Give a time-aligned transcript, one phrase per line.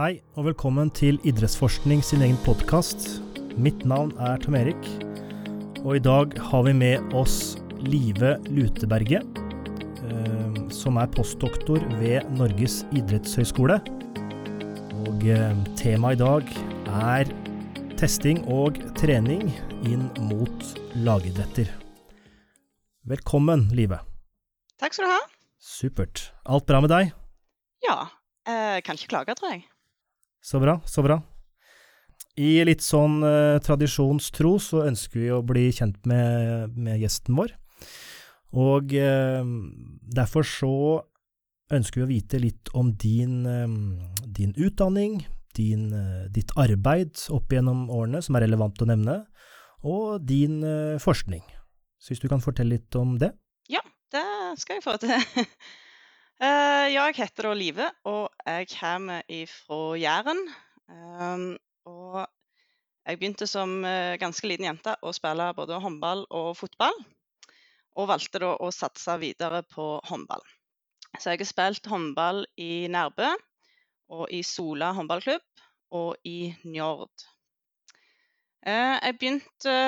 [0.00, 3.02] Hei, og velkommen til Idrettsforskning sin egen podkast.
[3.60, 4.86] Mitt navn er Tom Erik,
[5.82, 9.26] og i dag har vi med oss Live Luteberget,
[10.06, 13.76] eh, som er postdoktor ved Norges idrettshøgskole.
[15.02, 16.48] Og eh, temaet i dag
[17.10, 17.32] er
[18.00, 19.50] testing og trening
[19.84, 21.74] inn mot lagidretter.
[23.04, 24.00] Velkommen, Live.
[24.80, 25.20] Takk skal du ha.
[25.60, 26.30] Supert.
[26.48, 27.12] Alt bra med deg?
[27.84, 27.98] Ja,
[28.48, 29.66] jeg kan ikke klage, tror jeg.
[30.40, 31.20] Så bra, så bra.
[32.40, 37.52] I litt sånn eh, tradisjonstro så ønsker vi å bli kjent med, med gjesten vår.
[38.56, 39.50] Og eh,
[40.16, 40.74] derfor så
[41.70, 43.76] ønsker vi å vite litt om din, eh,
[44.26, 45.20] din utdanning,
[45.58, 49.20] din, eh, ditt arbeid opp gjennom årene som er relevant å nevne,
[49.84, 51.44] og din eh, forskning.
[52.00, 53.34] Så hvis du kan fortelle litt om det?
[53.68, 54.24] Ja, Det
[54.58, 55.12] skal jeg få til.
[56.40, 60.38] Eh, jeg heter da Live, og jeg kommer fra Jæren.
[60.88, 62.22] Um, og
[63.04, 66.96] jeg begynte som eh, ganske liten jente å spille både håndball og fotball.
[68.00, 70.40] Og valgte da å satse videre på håndball.
[71.18, 73.28] Så jeg har spilt håndball i Nærbø,
[74.08, 75.44] og i Sola håndballklubb,
[75.92, 77.28] og i Njord.
[78.64, 79.80] Eh, jeg begynte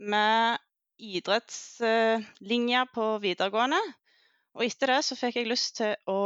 [0.00, 0.56] med
[0.96, 3.82] idrettslinja på videregående.
[4.52, 6.16] Og etter det så fikk jeg lyst til å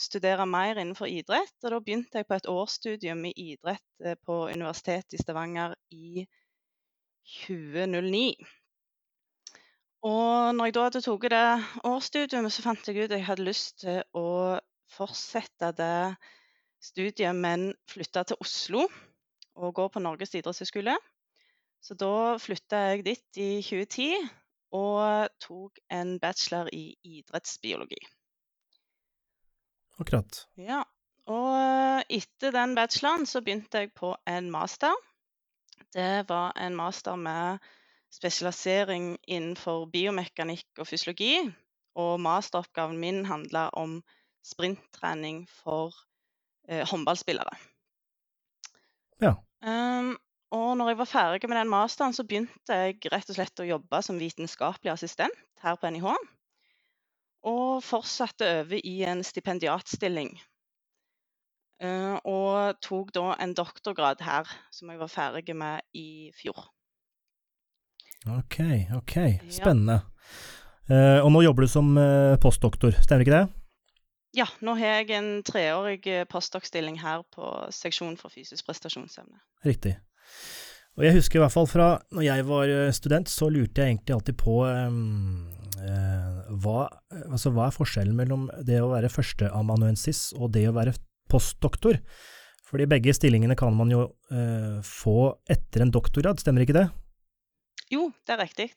[0.00, 1.54] studere mer innenfor idrett.
[1.64, 6.26] Og da begynte jeg på et årsstudium i idrett eh, på Universitetet i Stavanger i
[7.46, 8.26] 2009.
[10.02, 11.46] Og når jeg da hadde tatt det
[11.88, 14.28] årsstudiet, så fant jeg ut at jeg hadde lyst til å
[14.92, 15.96] fortsette det
[16.82, 18.84] studiet, men flytte til Oslo
[19.54, 20.98] og gå på Norges idrettshøgskole.
[21.82, 24.41] Så da flytta jeg dit i 2010
[24.72, 28.00] og tok en bachelor i idrettsbiologi.
[30.00, 30.46] Akkurat.
[30.56, 30.82] Ja,
[31.30, 34.94] og etter den bacheloren så begynte jeg på en master.
[35.92, 37.62] Det var en master med
[38.12, 41.36] spesialisering innenfor biomekanikk og fysiologi.
[41.94, 44.00] Og masteroppgaven min handla om
[44.42, 45.92] sprinttrening for
[46.68, 47.56] eh, håndballspillere.
[49.20, 49.34] Ja.
[49.60, 50.16] Um,
[50.52, 53.68] og når jeg var ferdig med den masteren, så begynte jeg rett og slett å
[53.68, 56.08] jobbe som vitenskapelig assistent her på NIH.
[57.48, 60.36] Og fortsatte over i en stipendiatstilling.
[61.82, 66.68] Eh, og tok da en doktorgrad her, som jeg var ferdig med i fjor.
[68.28, 68.60] Ok,
[69.00, 69.16] ok.
[69.50, 70.02] Spennende.
[70.86, 71.22] Ja.
[71.24, 73.44] og nå jobber du som eh, postdoktor, stemmer ikke det?
[74.36, 79.40] Ja, nå har jeg en treårig postdokstilling postdoc-stilling her på seksjon for fysisk prestasjonsevne.
[79.66, 79.96] Riktig.
[80.98, 83.94] Og jeg husker i hvert fall fra når jeg var eh, student, så lurte jeg
[83.94, 85.46] egentlig alltid på um,
[85.80, 86.84] uh, hva,
[87.30, 90.92] altså, hva er forskjellen mellom det å være førsteamanuensis og det å være
[91.32, 91.96] postdoktor?
[92.68, 96.86] Fordi begge stillingene kan man jo uh, få etter en doktorgrad, stemmer ikke det?
[97.92, 98.68] Jo, det er riktig.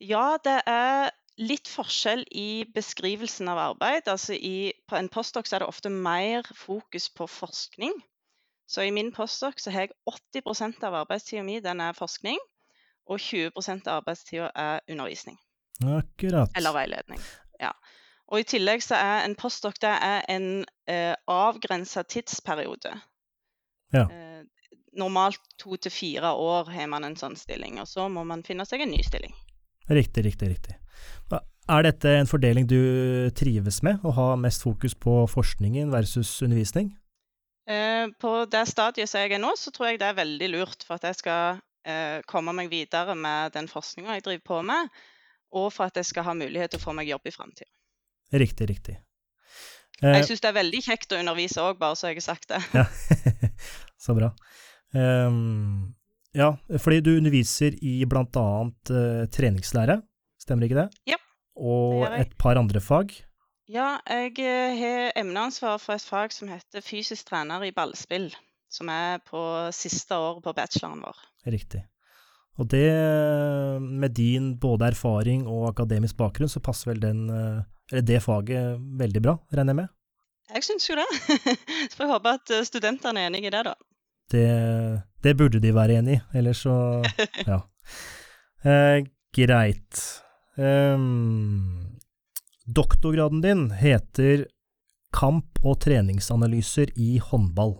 [0.00, 4.08] Ja, det er litt forskjell i beskrivelsen av arbeid.
[4.12, 7.96] Altså i, på en postdoc er det ofte mer fokus på forskning.
[8.70, 9.96] Så i min postdoc så har jeg
[10.46, 12.38] 80% av arbeidstida mi den er forskning,
[13.10, 13.50] og 20
[13.80, 15.40] av arbeidstida er undervisning.
[15.82, 16.52] Akkurat.
[16.56, 17.22] Eller veiledning.
[17.58, 17.72] Ja.
[18.30, 20.46] Og i tillegg så er en postdoc det er en
[20.86, 22.94] eh, avgrensa tidsperiode.
[23.90, 24.04] Ja.
[24.06, 24.44] Eh,
[24.94, 28.68] normalt to til fire år har man en sånn stilling, og så må man finne
[28.68, 29.34] seg en ny stilling.
[29.90, 30.78] Riktig, riktig, riktig.
[31.30, 36.32] Da Er dette en fordeling du trives med, å ha mest fokus på forskningen versus
[36.42, 36.88] undervisning?
[37.70, 40.82] Eh, på det stadiet som jeg er nå, så tror jeg det er veldig lurt
[40.86, 44.90] for at jeg skal eh, komme meg videre med den forskninga jeg driver på med,
[45.54, 47.70] og for at jeg skal ha mulighet til å få meg jobb i framtida.
[48.34, 48.96] Riktig, riktig.
[50.02, 52.50] Eh, Jeg syns det er veldig kjekt å undervise òg, bare så jeg har sagt
[52.52, 52.60] det.
[52.74, 52.86] Ja,
[54.04, 54.32] så bra.
[54.94, 55.92] Um,
[56.34, 60.00] ja, fordi du underviser i annet eh, treningslære,
[60.40, 60.88] stemmer ikke det?
[61.12, 61.18] Ja,
[61.54, 62.26] Og det gjør jeg.
[62.26, 63.14] et par andre fag.
[63.70, 68.30] Ja, jeg eh, har emneansvar for et fag som heter fysisk trener i ballspill,
[68.70, 69.40] som er på
[69.74, 71.20] siste året på bacheloren vår.
[71.54, 71.84] Riktig.
[72.58, 72.90] Og det,
[73.80, 77.62] med din både erfaring og akademisk bakgrunn, så passer vel den, eh,
[77.92, 79.92] eller det faget veldig bra, regner jeg med?
[80.50, 81.06] Jeg syns jo det.
[81.90, 83.76] Så får jeg håpe at eh, studentene er enig i det, da.
[84.30, 84.48] Det,
[85.22, 86.74] det burde de være enig i, ellers så
[87.50, 87.60] ja.
[88.66, 90.02] Eh, greit.
[90.58, 91.79] Ehm,
[92.74, 94.46] doktorgraden din heter
[95.12, 97.74] Kamp- og treningsanalyser i håndball.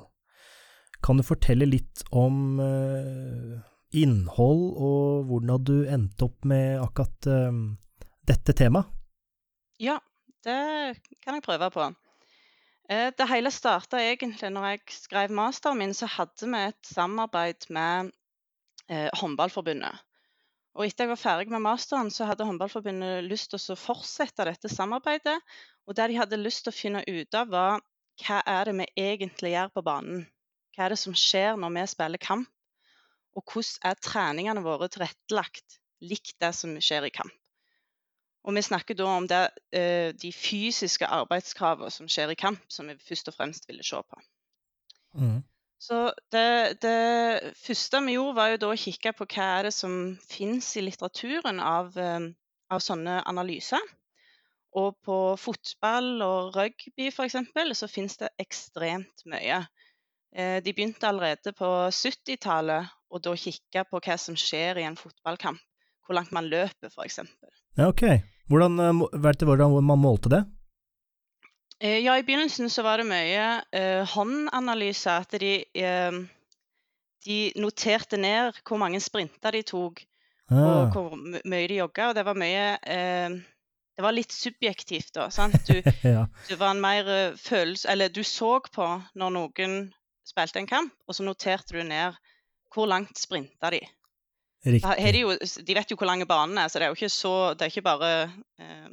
[1.02, 3.60] Kan du fortelle litt om eh,
[4.02, 7.60] innhold, og hvordan du endte opp med akkurat eh,
[8.26, 8.90] dette temaet?
[9.80, 10.00] Ja,
[10.44, 11.86] det kan jeg prøve på.
[12.90, 17.70] Eh, Det hele starta egentlig når jeg skrev masteren min, så hadde vi et samarbeid
[17.70, 18.10] med
[18.90, 20.02] Håndballforbundet.
[20.78, 24.70] Og etter jeg var ferdig med masteren, så hadde Håndballforbundet lyst til å fortsette dette
[24.70, 25.36] samarbeidet.
[25.88, 27.82] Og det de hadde lyst til å finne ut av, var
[28.20, 30.24] hva er det vi egentlig gjør på banen?
[30.76, 32.48] Hva er det som skjer når vi spiller kamp?
[33.38, 37.34] Og hvordan er treningene våre tilrettelagt likt det som skjer i kamp?
[38.46, 39.42] Og vi snakker da om det,
[39.76, 44.00] eh, de fysiske arbeidskravene som skjer i kamp, som vi først og fremst ville se
[44.00, 44.22] på.
[45.14, 45.42] Mhm.
[45.80, 49.72] Så det, det første vi gjorde, var jo da å kikke på hva er det
[49.72, 49.94] som
[50.28, 52.26] finnes i litteraturen av, eh,
[52.68, 53.80] av sånne analyser.
[54.76, 57.38] Og på fotball og rugby f.eks.
[57.80, 59.64] så finnes det ekstremt mye.
[60.36, 65.00] Eh, De begynte allerede på 70-tallet og da kikke på hva som skjer i en
[65.00, 65.58] fotballkamp.
[66.06, 67.22] Hvor langt man løper, f.eks.
[67.78, 68.04] Ja, ok.
[68.52, 70.44] Hvordan, eh, vet hvordan man målte det?
[71.80, 75.10] Eh, Ja, i begynnelsen så var det mye eh, håndanalyse.
[75.24, 76.18] At de, eh,
[77.26, 80.02] de noterte ned hvor mange sprinter de tok,
[80.50, 82.10] og Ah, hvor mye de jogga.
[82.10, 83.38] Og det var mye eh,
[83.96, 85.28] Det var litt subjektivt, da.
[85.30, 85.56] sant?
[85.68, 85.76] Du,
[86.14, 86.26] ja.
[86.48, 89.74] du var en mer eh, følelse Eller du så på når noen
[90.24, 92.14] spilte en kamp, og så noterte du ned
[92.70, 93.80] hvor langt sprinta de.
[94.64, 95.12] Riktig.
[95.12, 95.32] de, jo,
[95.66, 97.72] de vet jo hvor lange banen er, så det er jo ikke, så, det er
[97.72, 98.10] ikke bare
[98.60, 98.90] eh,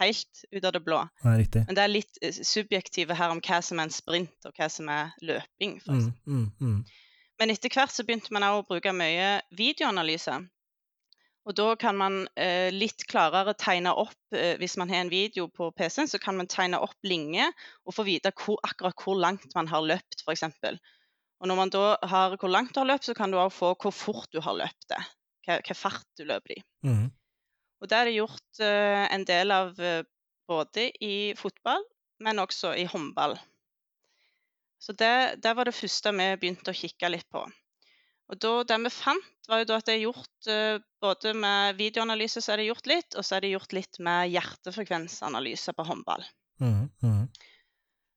[0.00, 1.00] helt ut av det blå.
[1.24, 1.64] Riktig.
[1.68, 4.68] Men det er litt eh, subjektive her om hva som er en sprint, og hva
[4.72, 5.78] som er løping.
[5.86, 6.82] Mm, mm, mm.
[7.40, 10.38] Men etter hvert så begynte man å bruke mye videoanalyse.
[11.46, 15.46] Og da kan man eh, litt klarere tegne opp eh, Hvis man har en video
[15.46, 17.52] på PC-en, så kan man tegne opp linjer
[17.86, 20.42] og få vite hvor, akkurat hvor langt man har løpt, f.eks.
[21.36, 23.70] Og når man da har hvor langt du har løpt, så kan du også få
[23.84, 25.02] hvor fort du har løpt det.
[25.46, 26.60] Hva, hva fart du løper i.
[26.88, 27.06] Mm.
[27.80, 30.02] Og det er det gjort eh, en del av eh,
[30.48, 31.84] både i fotball,
[32.24, 33.36] men også i håndball.
[34.80, 37.42] Så det, det var det første vi begynte å kikke litt på.
[38.26, 42.42] Og da, det vi fant, var jo at det er gjort eh, både med videoanalyse,
[42.42, 46.26] så er det gjort litt, og så er det gjort litt med hjertefrekvensanalyse på håndball.
[46.62, 47.22] Mm, mm.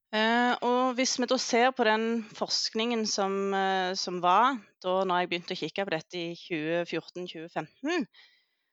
[0.09, 5.19] Uh, og hvis vi da ser på den forskningen som, uh, som var da når
[5.21, 8.07] jeg begynte å kikke på dette i 2014-2015,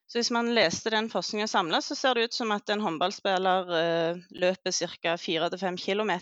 [0.07, 3.73] så hvis man leste den forskningen samla, så ser det ut som at en håndballspiller
[3.81, 5.17] eh, løper ca.
[5.19, 6.13] 4-5 km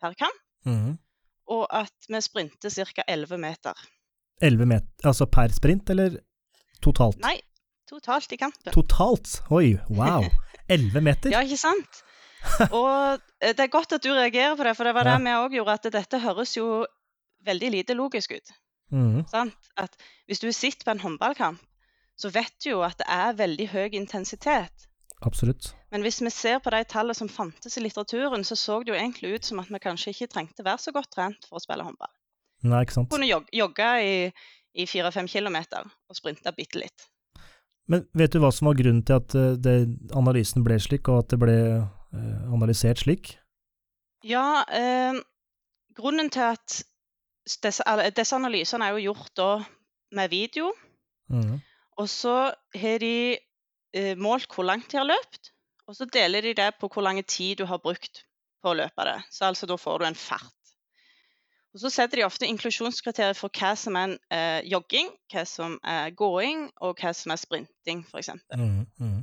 [0.00, 0.96] per kamp, Mm.
[1.54, 3.04] og at vi sprinter ca.
[3.06, 3.74] 11 meter.
[4.42, 6.18] 11 meter, altså per sprint, eller
[6.82, 7.18] totalt?
[7.22, 7.36] Nei,
[7.88, 8.72] totalt i kampen.
[8.74, 9.40] Totalt?
[9.50, 10.26] Oi, wow.
[10.68, 11.30] 11 meter?
[11.30, 12.02] Ja, ikke sant?
[12.74, 15.34] Og eh, det er godt at du reagerer på det, for det var det vi
[15.38, 16.84] òg gjorde, at dette høres jo
[17.46, 18.52] veldig lite logisk ut.
[18.92, 19.22] Mm.
[19.30, 19.70] Sant?
[19.78, 19.94] At
[20.26, 21.62] hvis du sitter på en håndballkamp,
[22.16, 24.86] så vet du jo at det er veldig høy intensitet.
[25.24, 25.72] Absolutt.
[25.92, 28.98] Men hvis vi ser på de tallene som fantes i litteraturen, så så det jo
[28.98, 31.84] egentlig ut som at vi kanskje ikke trengte være så godt trent for å spille
[31.84, 32.12] håndball.
[32.66, 33.10] Nei, ikke sant.
[33.12, 34.16] Kunne jog jogge i,
[34.76, 37.08] i 4-5 km og sprinte bitte litt.
[37.86, 39.76] Men vet du hva som var grunnen til at eh, det,
[40.16, 43.36] analysen ble slik, og at det ble eh, analysert slik?
[44.26, 45.20] Ja, eh,
[45.96, 46.80] grunnen til at
[47.62, 47.84] disse,
[48.16, 49.50] disse analysene er jo gjort da
[50.16, 50.72] med video,
[51.26, 51.58] Mm.
[51.96, 52.36] Og så
[52.76, 53.38] har de
[53.96, 55.52] eh, målt hvor langt de har løpt,
[55.86, 58.24] og så deler de det på hvor lang tid du har brukt
[58.62, 59.20] på å løpe det.
[59.30, 60.52] Så altså da får du en fart.
[61.76, 65.76] Og så setter de ofte inklusjonskriterier for hva som er en eh, jogging, hva som
[65.84, 68.32] er gåing, og hva som er sprinting, f.eks.
[68.56, 68.86] Mm.
[68.96, 69.18] Mm.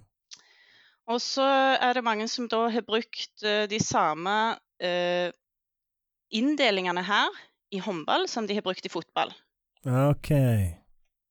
[1.10, 1.48] Og så
[1.82, 4.36] er det mange som da har brukt eh, de samme
[4.80, 5.34] eh,
[6.34, 7.42] inndelingene her
[7.74, 9.34] i håndball som de har brukt i fotball.
[9.84, 10.32] Ok.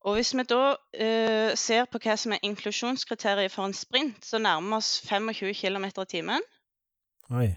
[0.03, 4.41] Og hvis vi da uh, ser på hva som er inklusjonskriteriet for en sprint, så
[4.43, 6.49] nærmer vi oss 25 km i timen.
[7.31, 7.53] Oi.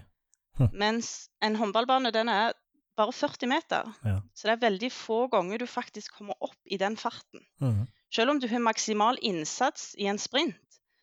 [0.72, 2.54] Mens en håndballbane den er
[2.96, 3.90] bare 40 meter.
[4.04, 4.20] Ja.
[4.34, 7.42] Så det er veldig få ganger du faktisk kommer opp i den farten.
[7.60, 7.84] Mm.
[8.14, 10.56] Selv om du har maksimal innsats i en sprint,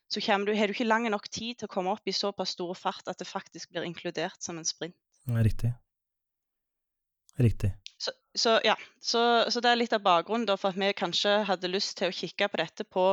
[0.10, 2.74] så du, har du ikke lang nok tid til å komme opp i såpass stor
[2.78, 4.96] fart at det faktisk blir inkludert som en sprint.
[5.26, 5.74] Riktig.
[7.40, 7.72] Riktig.
[8.04, 9.22] Så, så ja, så,
[9.54, 12.16] så det er litt av bakgrunnen da, for at vi kanskje hadde lyst til å
[12.16, 13.06] kikke på dette på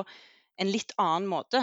[0.60, 1.62] en litt annen måte.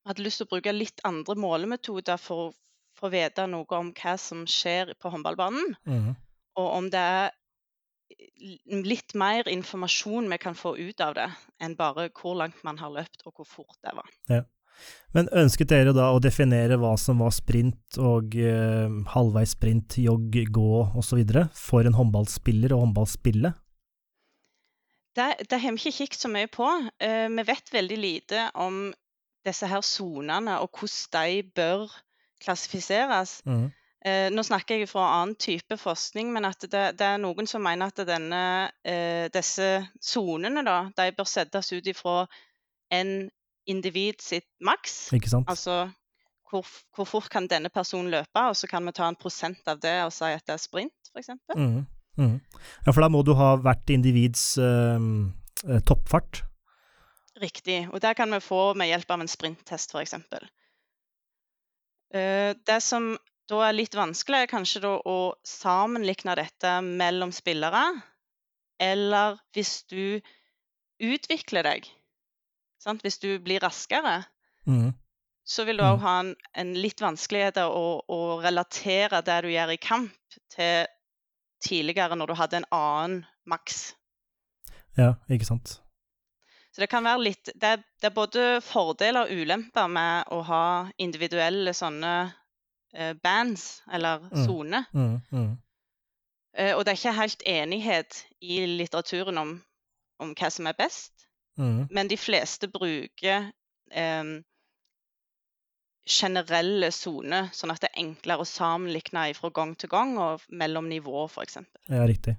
[0.00, 2.54] Vi hadde lyst til å bruke litt andre målemetoder for,
[2.96, 6.14] for å vite noe om hva som skjer på håndballbanen, Mm.
[6.60, 7.36] og om det er
[8.86, 11.28] litt mer informasjon vi kan få ut av det,
[11.62, 14.08] enn bare hvor langt man har løpt og hvor fort det var.
[15.16, 20.36] Men ønsket dere da å definere hva som var sprint og eh, halvveis sprint, jogg,
[20.54, 21.24] gå osv.
[21.58, 23.52] for en håndballspiller og håndballspille?
[25.18, 26.68] Det, det har vi ikke kikket så mye på.
[27.02, 28.84] Eh, vi vet veldig lite om
[29.46, 31.90] disse her sonene og hvordan de bør
[32.40, 33.40] klassifiseres.
[33.44, 33.66] Mm.
[34.06, 37.64] eh, Nå snakker jeg fra annen type forskning, men at det, det er noen som
[37.66, 42.22] mener at denne, eh, disse sonene bør settes ut ifra
[42.94, 43.30] en
[43.70, 45.10] individ sitt maks.
[45.46, 45.86] Altså
[46.50, 49.80] hvor, hvor fort kan denne personen løpe, og så kan vi ta en prosent av
[49.82, 51.32] det og si at det er sprint, f.eks.
[51.54, 51.84] Mm,
[52.18, 52.36] mm.
[52.86, 55.08] Ja, for da må du ha hvert individs eh,
[55.68, 56.42] eh, toppfart.
[57.40, 57.84] Riktig.
[57.94, 60.18] Og det kan vi få med hjelp av en sprinttest, f.eks.
[62.10, 63.14] Uh, det som
[63.50, 67.84] da er litt vanskelig, er kanskje da å sammenlikne dette mellom spillere,
[68.82, 70.20] eller hvis du
[71.00, 71.88] utvikler deg.
[72.80, 73.02] Sant?
[73.04, 74.22] Hvis du blir raskere,
[74.66, 74.92] mm.
[75.44, 75.98] så vil du Mm.
[76.00, 80.16] ha en, en litt vanskeligheter å, å relatere det du gjør i kamp,
[80.54, 80.86] til
[81.60, 83.94] tidligere når du hadde en annen maks.
[84.96, 85.76] Ja, ikke sant.
[86.70, 87.70] Så det kan være litt Det
[88.00, 90.64] det er både fordeler og ulemper med å ha
[91.02, 92.12] individuelle sånne
[92.94, 94.46] eh, bands, eller Mm.
[94.46, 94.86] soner.
[94.94, 95.20] Mm.
[95.30, 95.58] mhm.
[96.54, 99.52] Eh, og det er ikke helt enighet i litteraturen om,
[100.18, 101.28] om hva som er best,
[101.60, 101.88] Mhm.
[101.92, 103.50] men de fleste bruker
[103.92, 104.30] eh,
[106.10, 110.88] generelle soner, sånn at det er enklere å sammenligne fra gang til gang og mellom
[110.90, 111.60] nivåer, f.eks.
[111.90, 112.36] Ja, riktig.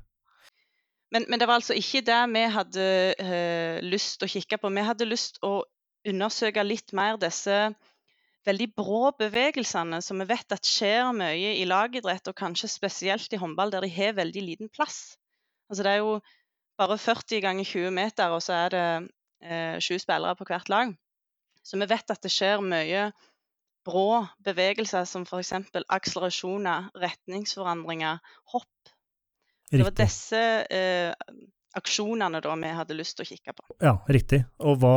[1.12, 2.88] Men, men det var altså ikke det vi hadde
[3.20, 4.72] eh, lyst til å kikke på.
[4.72, 5.56] Vi hadde lyst til å
[6.08, 7.58] undersøke litt mer disse
[8.48, 13.42] veldig brå bevegelsene som vi vet at skjer mye i lagidrett, og kanskje spesielt i
[13.42, 15.18] håndball, der de har veldig liten plass.
[15.70, 16.16] Altså Det er jo
[16.82, 18.86] bare 40 ganger 20 meter, og så er det
[19.46, 20.94] eh, sju spillere på hvert lag.
[21.62, 23.12] Så vi vet at det skjer mye
[23.86, 25.54] brå bevegelser, som f.eks.
[25.90, 28.20] akselerasjoner, retningsforandringer,
[28.54, 28.68] hopp.
[29.72, 31.14] Det var disse eh,
[31.80, 33.68] aksjonene da vi hadde lyst til å kikke på.
[33.82, 34.42] Ja, riktig.
[34.60, 34.96] Og hva,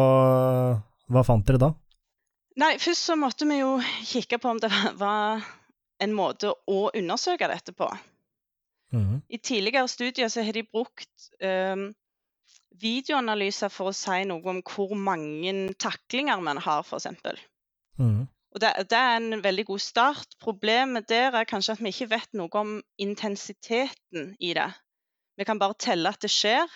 [1.12, 1.70] hva fant dere da?
[2.60, 3.76] Nei, først så måtte vi jo
[4.08, 5.46] kikke på om det var- var
[6.04, 7.88] en måte å undersøke dette på.
[8.94, 11.88] Mhm, I tidligere studier så har de brukt um,
[12.80, 17.08] videoanalyser for å si noe om hvor mange taklinger man har, f.eks.
[17.98, 18.24] Mm.
[18.54, 20.36] Og det, det er en veldig god start.
[20.42, 24.70] Problemet der er kanskje at vi ikke vet noe om intensiteten i det.
[25.38, 26.70] Vi kan bare telle at det skjer,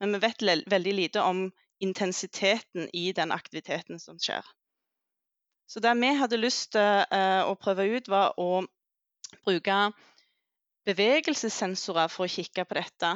[0.00, 1.48] men vi vet veldig lite om
[1.82, 4.46] intensiteten i den aktiviteten som skjer.
[5.66, 8.62] Så det vi hadde lyst til uh, å prøve ut, var å
[9.42, 9.78] bruke
[10.88, 13.12] bevegelsessensorer for å kikke på dette.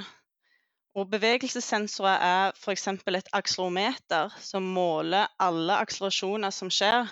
[0.98, 2.88] Og bevegelsessensorer er f.eks.
[2.88, 7.10] et akselerometer som måler alle akselerasjoner som skjer.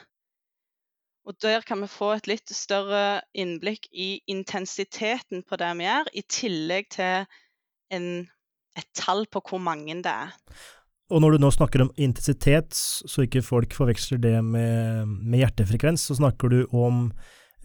[1.27, 6.11] Og der kan vi få et litt større innblikk i intensiteten på det vi gjør,
[6.15, 7.27] i tillegg til
[7.95, 8.09] en,
[8.79, 10.35] et tall på hvor mange det er.
[11.11, 16.09] Og når du nå snakker om intensitet, så ikke folk forveksler det med, med hjertefrekvens,
[16.09, 17.11] så snakker du om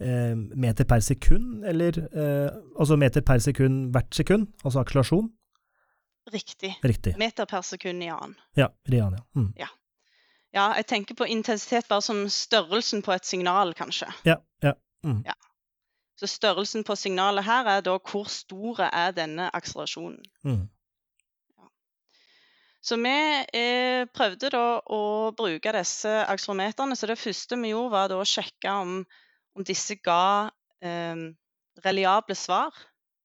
[0.00, 5.30] meter per sekund, eller eh, altså meter per sekund hvert sekund, altså akselerasjon?
[6.32, 6.74] Riktig.
[6.84, 7.14] Riktig.
[7.18, 8.34] Meter per sekund i annen.
[8.56, 9.24] Ja, Rian, ja.
[9.40, 9.52] Mm.
[10.52, 14.10] Ja, jeg tenker på intensitet bare som størrelsen på et signal, kanskje.
[14.28, 14.74] Ja, ja.
[15.04, 15.22] Mm.
[15.26, 15.34] Ja.
[16.20, 20.20] Så størrelsen på signalet her er da hvor store er denne akselerasjonen.
[20.44, 20.68] Mm.
[22.82, 23.14] Så vi
[23.58, 25.02] eh, prøvde da å
[25.38, 26.98] bruke disse akselometerne.
[26.98, 28.96] Så det første vi gjorde, var da å sjekke om,
[29.56, 30.50] om disse ga
[30.82, 31.28] eh,
[31.84, 32.74] reliable svar.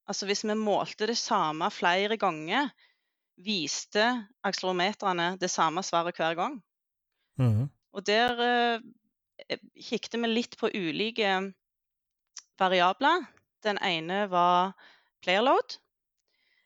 [0.08, 2.70] Altså hvis vi målte det samme flere ganger,
[3.38, 4.04] viste
[4.48, 6.60] akselerometrene det samme svaret hver gang.
[7.38, 7.68] Mm.
[7.94, 11.40] Og der eh, kikket vi litt på ulike
[12.58, 13.28] variabler.
[13.66, 14.74] Den ene var
[15.22, 15.78] player load.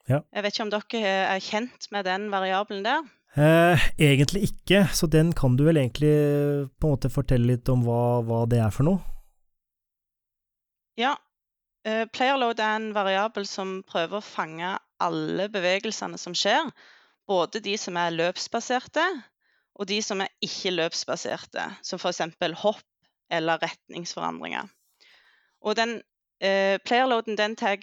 [0.08, 0.22] Ja.
[0.32, 3.04] Jeg vet ikke om dere er kjent med den variabelen der?
[3.32, 7.68] Eh, egentlig ikke, så den kan du vel egentlig eh, på en måte fortelle litt
[7.72, 9.00] om hva, hva det er for noe?
[11.00, 11.16] Ja.
[11.84, 16.70] Eh, player load er en variabel som prøver å fange alle bevegelsene som skjer.
[17.28, 19.04] Både de som er løpsbaserte,
[19.78, 21.64] og de som er ikke løpsbaserte.
[21.82, 22.22] Som f.eks.
[22.62, 22.84] hopp
[23.32, 24.68] eller retningsforandringer.
[25.62, 26.00] Og den
[26.42, 27.78] eh, playerloaden den tar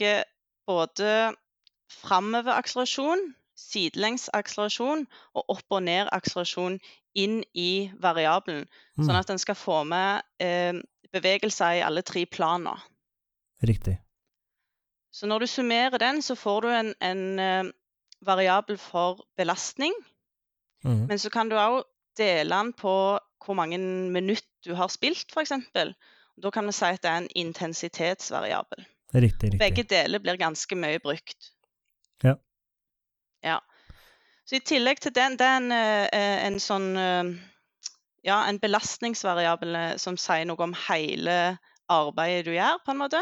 [0.69, 1.33] både
[1.89, 6.77] framoverakselerasjon, sidelengs-akselerasjon og opp- og ned-akselerasjon
[7.17, 8.67] inn i variabelen.
[8.99, 9.07] Mm.
[9.07, 10.77] Sånn at den skal få med eh,
[11.11, 12.79] bevegelser i alle tre planer.
[13.67, 13.97] Riktig.
[15.11, 17.71] Så når du summerer den, så får du en, en eh,
[18.25, 19.93] variabel for belastning.
[20.83, 21.07] Mm.
[21.07, 21.81] Men så kan du òg
[22.17, 22.93] dele den på
[23.45, 23.79] hvor mange
[24.11, 25.51] minutter du har spilt, f.eks.
[26.39, 28.85] Da kan vi si at det er en intensitetsvariabel.
[29.13, 29.59] Riktig, riktig.
[29.59, 31.51] Begge deler blir ganske mye brukt.
[32.23, 32.35] Ja.
[33.43, 33.57] Ja.
[34.45, 37.37] Så i tillegg til den, det er en, eh, en sånn eh,
[38.27, 43.21] Ja, en belastningsvariabel som sier noe om hele arbeidet du gjør, på en måte.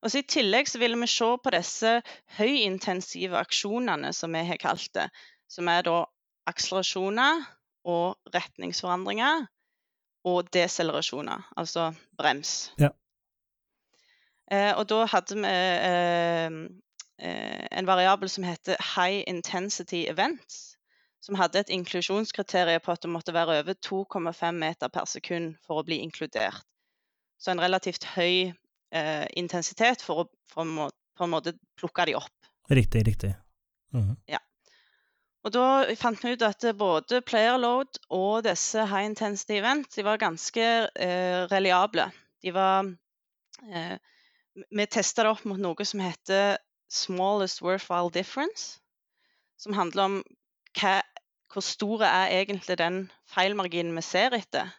[0.00, 1.94] Og så I tillegg så vil vi se på disse
[2.38, 5.08] høyintensive aksjonene, som vi har kalt det.
[5.50, 6.04] Som er da
[6.48, 7.44] akselerasjoner
[7.90, 9.44] og retningsforandringer
[10.30, 12.72] og deselerasjoner, altså brems.
[12.80, 12.90] Ja.
[14.50, 16.56] Eh, og da hadde vi eh,
[17.22, 20.76] eh, en variabel som heter high intensity events.
[21.20, 25.80] Som hadde et inklusjonskriterium på at det måtte være over 2,5 meter per sekund for
[25.80, 26.64] å bli inkludert.
[27.38, 28.52] Så en relativt høy
[28.92, 32.50] eh, intensitet for å, for å på en måte plukke de opp.
[32.70, 33.34] Riktig, riktig.
[34.30, 34.40] Ja.
[35.44, 35.66] Og da
[35.98, 40.66] fant vi ut at både player load og disse high intensity events de var ganske
[40.88, 42.10] eh, reliable.
[42.44, 42.90] De var
[43.68, 43.96] eh,
[44.54, 46.58] Vi testa det opp mot noe som heter
[46.92, 48.80] smallest worthwhile difference.
[49.60, 50.18] Som handler om
[50.80, 51.00] hva,
[51.52, 54.72] hvor stor er egentlig den feilmarginen vi ser etter.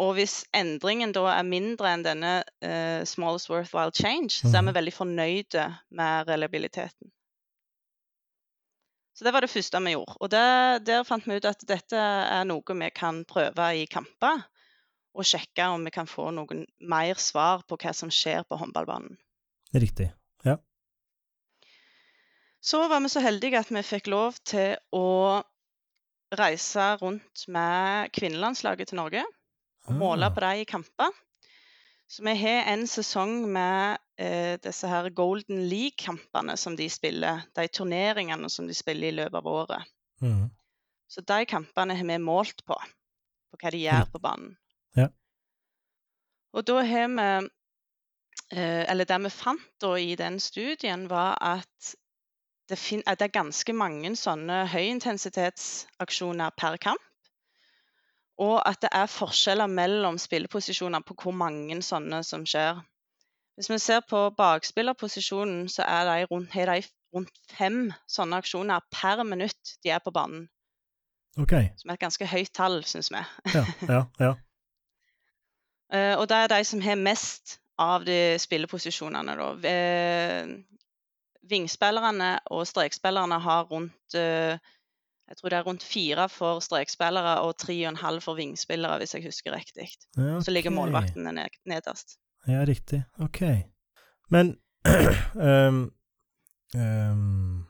[0.00, 4.70] Og hvis endringen da er mindre enn denne uh, smallest worthwhile change, så er vi
[4.70, 4.76] Mhm.
[4.78, 7.10] veldig fornøyde med reliabiliteten.
[9.14, 10.14] Så det var det første vi gjorde.
[10.20, 14.46] Og der, der fant vi ut at dette er noe vi kan prøve i kamper.
[15.12, 19.18] Og sjekke om vi kan få noen mer svar på hva som skjer på håndballbanen.
[19.74, 20.12] Riktig.
[20.46, 20.56] Ja.
[22.62, 25.42] Så var vi så heldige at vi fikk lov til å
[26.38, 29.24] reise rundt med kvinnelandslaget til Norge.
[29.90, 31.10] Og måle Ah, på dem i kamper.
[32.10, 37.44] Så vi har en sesong med eh, disse her Golden League-kampene som de spiller.
[37.54, 39.92] De turneringene som de spiller i løpet av året.
[40.22, 40.48] Mm.
[41.10, 42.74] Så de kampene har vi målt på.
[43.50, 44.56] På hva de gjør på banen.
[44.98, 45.06] Ja.
[46.50, 47.28] Og da har vi
[48.58, 51.94] eh, Eller det vi fant da i den studien, var at
[52.70, 57.09] det, det er ganske mange sånne høyintensitetsaksjoner per kamp.
[58.40, 62.80] Og at det er forskjeller mellom spilleposisjoner på hvor mange sånne som skjer.
[63.60, 68.80] Hvis vi ser på bakspillerposisjonen, så er de rundt, har de rundt fem sånne aksjoner
[68.94, 70.46] per minutt de er på banen.
[71.38, 71.68] Okay.
[71.76, 73.20] Som er et ganske høyt tall, syns vi.
[73.54, 74.36] Ja, ja, ja.
[75.90, 79.48] Eh, og det er de som har mest av de spilleposisjonene, da.
[79.66, 80.52] Eh,
[81.50, 84.60] Vingspillerne og strekspillerne har rundt eh,
[85.30, 88.98] Jeg tror det er rundt fire for strekspillere og tre og en halv for vingspillere,
[88.98, 89.86] hvis jeg husker riktig.
[90.18, 92.18] ja Så ligger målvaktene ned, nederst.
[92.48, 93.04] Ja, riktig.
[93.22, 93.40] OK.
[94.30, 94.56] Men
[95.38, 95.80] um,
[96.74, 97.66] um,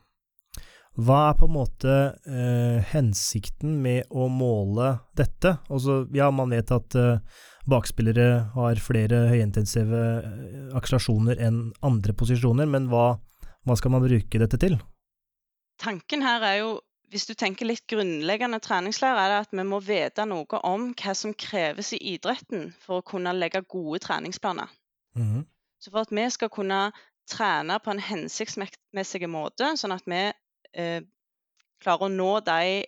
[1.01, 1.95] Hva er på en måte
[2.25, 5.59] uh, hensikten med å måle dette?
[5.69, 12.69] Altså, ja, man vet at uh, bakspillere har flere høyintensive eh, akselerasjoner enn andre posisjoner,
[12.71, 13.19] men hva,
[13.69, 14.79] hva skal man bruke dette til?
[15.81, 16.71] Tanken her er jo,
[17.11, 21.15] hvis du tenker litt grunnleggende treningslære, er det at vi må vite noe om hva
[21.19, 24.71] som kreves i idretten for å kunne legge gode treningsplaner.
[25.19, 25.47] Mhm.
[25.81, 26.93] Så for at vi skal kunne
[27.31, 30.23] trene på en hensiktsmessig måte, sånn at vi
[30.75, 31.03] eh,
[31.81, 32.85] klarer å nå de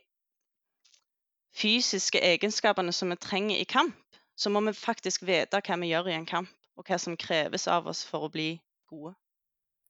[1.57, 3.97] fysiske egenskapene som vi trenger i kamp,
[4.37, 7.67] så må vi faktisk vite hva vi gjør i en kamp, og hva som kreves
[7.69, 8.55] av oss for å bli
[8.89, 9.15] gode.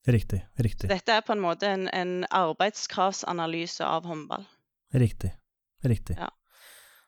[0.07, 4.45] Riktig, riktig, Dette er på en måte en, en arbeidskravsanalyse av håndball.
[4.93, 5.31] riktig.
[5.85, 6.17] riktig.
[6.19, 6.31] Ja.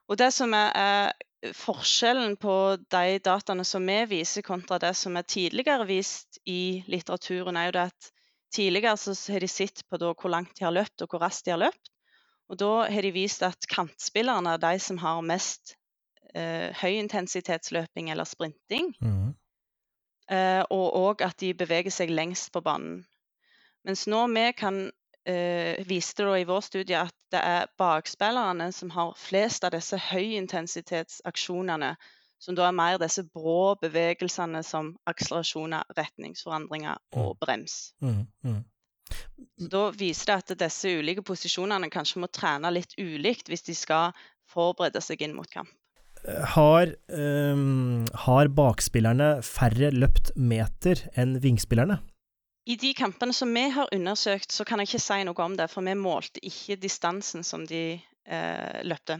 [0.08, 5.16] Og det som er, er forskjellen på de dataene som vi viser, kontra det som
[5.16, 8.10] er tidligere vist i litteraturen, er jo det at
[8.54, 11.54] tidligere så har de sett på hvor langt de har løpt, og hvor raskt de
[11.56, 11.90] har løpt.
[12.48, 15.74] Og da har de vist at kantspillerne er de som har mest
[16.34, 18.94] eh, høyintensitetsløping eller sprinting.
[19.00, 19.34] Mhm.
[20.32, 23.02] Eh, og òg at de beveger seg lengst på banen.
[23.84, 24.86] Mens nå vi kan
[25.28, 31.94] eh, viste i vår studie at det er bakspillerne som har flest av disse høyintensitetsaksjonene,
[32.40, 37.94] som da er mer disse brå bevegelsene som akselerasjoner, retningsforandringer og brems.
[38.00, 38.62] Mm, mm.
[39.60, 43.76] Så da viser det at disse ulike posisjonene kanskje må trene litt ulikt hvis de
[43.76, 44.16] skal
[44.48, 45.68] forberede seg inn mot kamp.
[46.24, 51.98] Har, um, har bakspillerne færre løpt meter enn vingspillerne?
[52.64, 55.68] I de kampene som vi har undersøkt, så kan jeg ikke si noe om det,
[55.68, 59.18] for vi målte ikke distansen som de eh, løpte.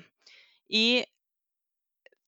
[0.72, 1.04] I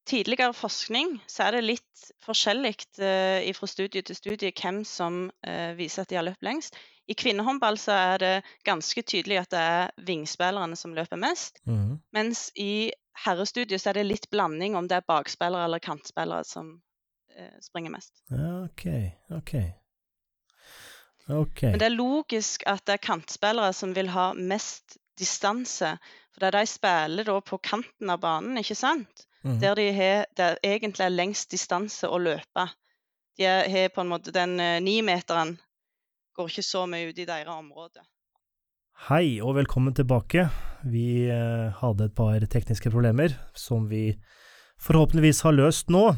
[0.06, 5.72] tidligere forskning så er det litt forskjellig eh, fra studie til studie hvem som eh,
[5.78, 6.76] viser at de har løpt lengst.
[7.06, 8.34] I kvinnehåndball så er det
[8.66, 11.60] ganske tydelig at det er vingspillerne som løper mest.
[11.64, 11.98] Mm.
[12.12, 12.90] Mens i
[13.24, 16.72] herrestudiet så er det litt blanding om det er bakspillere eller kantspillere som
[17.36, 18.12] eh, springer mest.
[18.34, 18.86] Ja, ok,
[19.38, 19.54] ok.
[21.26, 25.96] Men det er logisk at det er kantspillere som vil ha mest distanse.
[26.34, 29.26] For det er de spiller da på kanten av banen, ikke sant?
[29.46, 29.60] Mm.
[29.62, 32.66] Der de har, der egentlig er lengst distanse å løpe.
[33.38, 35.56] De har på en måte den eh, nimeteren
[36.36, 38.02] går ikke så mye ut i deres område.
[39.08, 40.46] Hei og velkommen tilbake.
[40.88, 44.10] Vi eh, hadde et par tekniske problemer som vi
[44.80, 46.10] forhåpentligvis har løst nå.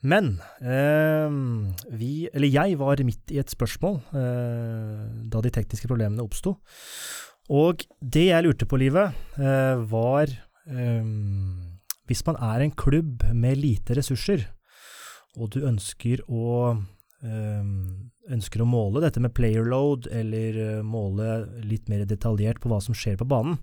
[0.00, 1.34] Men eh,
[1.92, 6.54] vi, eller jeg, var midt i et spørsmål eh, da de tekniske problemene oppsto.
[7.50, 11.10] Og det jeg lurte på, Livet, eh, var eh,
[12.06, 14.46] Hvis man er en klubb med lite ressurser,
[15.38, 16.78] og du ønsker å
[17.22, 17.66] eh,
[18.34, 22.80] ønsker å måle dette med player load, eller eh, måle litt mer detaljert på hva
[22.84, 23.58] som skjer på banen,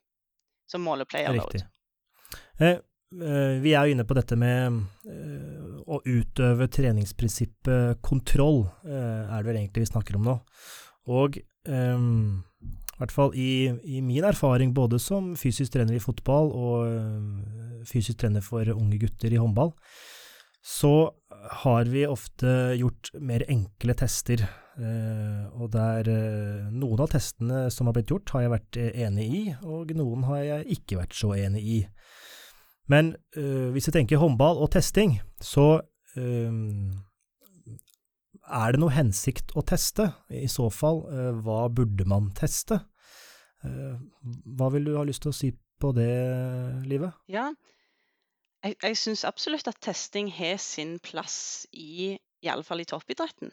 [0.69, 1.53] som måler player load.
[1.53, 1.67] Riktig.
[2.59, 2.77] Eh, eh,
[3.61, 4.61] vi er jo inne på dette med
[5.09, 10.35] eh, å utøve treningsprinsippet kontroll, eh, er det vel egentlig vi snakker om nå.
[11.13, 11.99] Og eh,
[12.93, 17.85] i hvert fall i, i min erfaring, både som fysisk trener i fotball og eh,
[17.89, 19.73] fysisk trener for unge gutter i håndball,
[20.63, 21.09] så
[21.63, 24.45] har vi ofte gjort mer enkle tester.
[24.77, 29.25] Eh, og der eh, noen av testene som har blitt gjort, har jeg vært enig
[29.25, 31.79] i, og noen har jeg ikke vært så enig i.
[32.91, 35.77] Men hvis vi tenker håndball og testing, så
[36.19, 36.51] eh,
[38.47, 40.09] er det noe hensikt å teste?
[40.29, 42.81] I så fall, eh, hva burde man teste?
[43.63, 43.95] Eh,
[44.57, 46.11] hva vil du ha lyst til å si på det,
[46.87, 47.15] Livet?
[47.31, 47.51] Ja,
[48.63, 53.51] jeg, jeg syns absolutt at testing har sin plass i iallfall i toppidretten.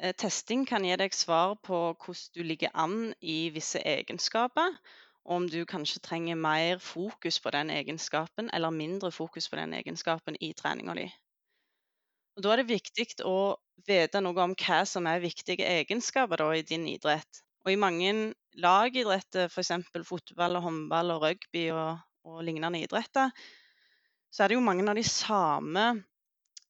[0.00, 4.76] Eh, Testing kan gi deg svar på hvordan du ligger an i visse egenskaper,
[5.24, 9.74] og om du kanskje trenger mer fokus på den egenskapen eller mindre fokus på den
[9.76, 11.10] egenskapen i treninga di.
[12.36, 13.56] Og Da er det viktig å
[13.88, 17.42] vite noe om hva som er viktige egenskaper da, i din idrett.
[17.64, 18.12] Og i mange
[18.60, 19.72] lagidretter, f.eks.
[20.06, 23.32] fotball, og håndball, og rugby og, og lignende idretter,
[24.30, 25.84] så er det jo mange av de samme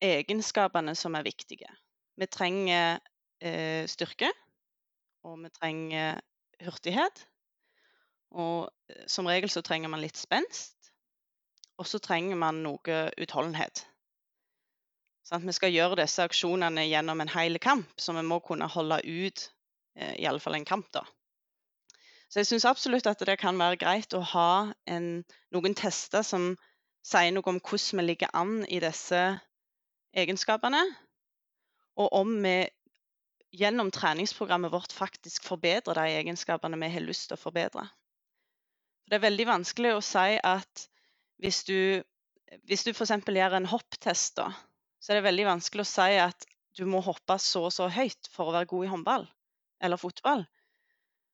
[0.01, 1.69] egenskapene som er viktige.
[2.17, 2.99] Vi trenger
[3.45, 4.31] eh, styrke,
[5.29, 6.21] og vi trenger
[6.65, 7.25] hurtighet.
[8.33, 10.91] Og eh, som regel så trenger man litt spenst.
[11.81, 13.85] Og så trenger man noe utholdenhet.
[15.31, 18.97] Sånn, vi skal gjøre disse aksjonene gjennom en hel kamp, så vi må kunne holde
[19.07, 19.45] ut
[19.95, 20.89] eh, i alle fall en kamp.
[20.91, 21.05] da.
[22.27, 24.51] Så jeg syns absolutt at det kan være greit å ha
[24.91, 25.23] en,
[25.55, 26.57] noen tester som
[27.07, 29.21] sier noe om hvordan vi ligger an i disse
[30.19, 30.83] egenskapene,
[32.03, 32.57] og om vi
[33.55, 37.87] gjennom treningsprogrammet vårt faktisk forbedrer de egenskapene vi har lyst til å forbedre.
[39.07, 40.85] Det er veldig vanskelig å si at
[41.43, 42.03] hvis du,
[42.67, 43.15] hvis du f.eks.
[43.15, 44.51] gjør en hopptest, da,
[45.01, 46.47] så er det veldig vanskelig å si at
[46.79, 49.27] du må hoppe så og så høyt for å være god i håndball
[49.81, 50.45] eller fotball.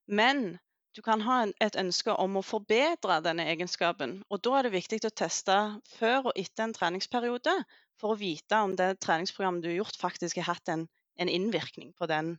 [0.06, 0.56] Men
[0.96, 4.20] du kan ha en, et ønske om å forbedre denne egenskapen.
[4.32, 5.56] Og da er det viktig å teste
[5.98, 7.52] før og etter en treningsperiode
[8.00, 10.86] for å vite om det treningsprogrammet du har gjort, faktisk har hatt en,
[11.20, 12.36] en innvirkning på den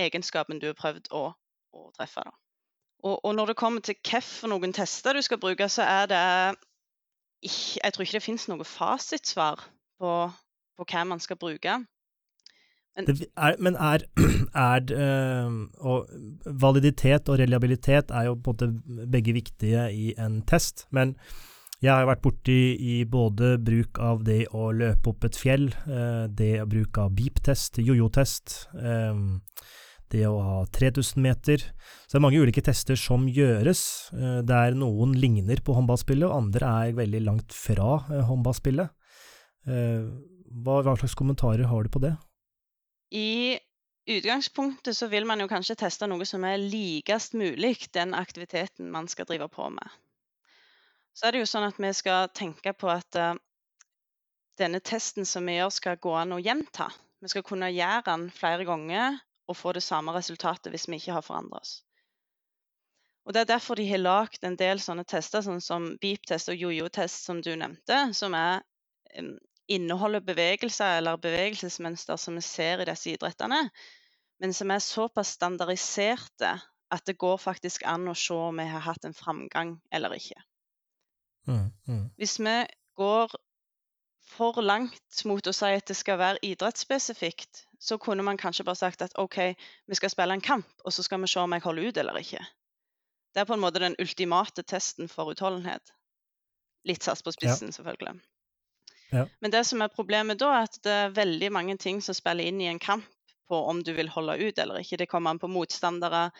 [0.00, 1.28] egenskapen du har prøvd å,
[1.76, 2.24] å treffe.
[3.04, 6.24] Og, og når det kommer til hvilke tester du skal bruke, så er det
[7.42, 9.60] ikke Jeg tror ikke det finnes noe fasitsvar
[10.00, 10.12] på,
[10.76, 11.78] på hva man skal bruke.
[12.96, 14.06] Det er, men er,
[14.72, 16.08] er øh, og
[16.46, 20.86] Validitet og reliabilitet er jo på en måte begge viktige i en test.
[20.90, 21.16] Men
[21.82, 26.24] jeg har vært borti i både bruk av det å løpe opp et fjell, øh,
[26.32, 29.36] det å bruke av beep-test, jojo-test, øh,
[30.14, 31.64] det å ha 3000 meter.
[32.06, 33.82] Så det er mange ulike tester som gjøres,
[34.46, 37.98] der noen ligner på håndballspillet, og andre er veldig langt fra
[38.30, 38.92] håndballspillet.
[39.66, 42.14] Hva, hva slags kommentarer har du på det?
[43.10, 43.58] I
[44.06, 49.08] utgangspunktet så vil man jo kanskje teste noe som er likest mulig den aktiviteten man
[49.10, 49.88] skal drive på med.
[51.16, 53.34] Så er det jo sånn at vi skal tenke på at uh,
[54.60, 56.90] denne testen som vi gjør, skal gå an å gjenta.
[57.24, 59.16] Vi skal kunne gjøre den flere ganger
[59.46, 61.74] og få det samme resultatet hvis vi ikke har forandret oss.
[63.26, 66.60] Og Det er derfor de har lagd en del sånne tester, sånn som beep-test og
[66.60, 68.60] jojo-test, som du nevnte, som er
[69.18, 69.32] um,
[69.66, 73.64] inneholder bevegelser eller bevegelsesmønster som vi ser i disse idrettene,
[74.38, 76.52] men som er såpass standardiserte
[76.94, 80.38] at det går faktisk an å se om vi har hatt en framgang eller ikke.
[81.50, 82.04] Mm, mm.
[82.18, 82.56] Hvis vi
[82.98, 83.34] går
[84.26, 88.78] for langt mot å si at det skal være idrettsspesifikt, så kunne man kanskje bare
[88.78, 89.38] sagt at OK,
[89.86, 92.20] vi skal spille en kamp, og så skal vi se om jeg holder ut eller
[92.20, 92.44] ikke.
[93.34, 95.92] Det er på en måte den ultimate testen for utholdenhet.
[96.88, 97.76] Litt satt på spissen, ja.
[97.76, 98.14] selvfølgelig.
[99.10, 99.26] Ja.
[99.40, 102.48] Men det som er problemet da, er at det er veldig mange ting som spiller
[102.48, 103.04] inn i en kamp
[103.48, 104.98] på om du vil holde ut eller ikke.
[105.02, 106.30] Det kommer an på motstandere,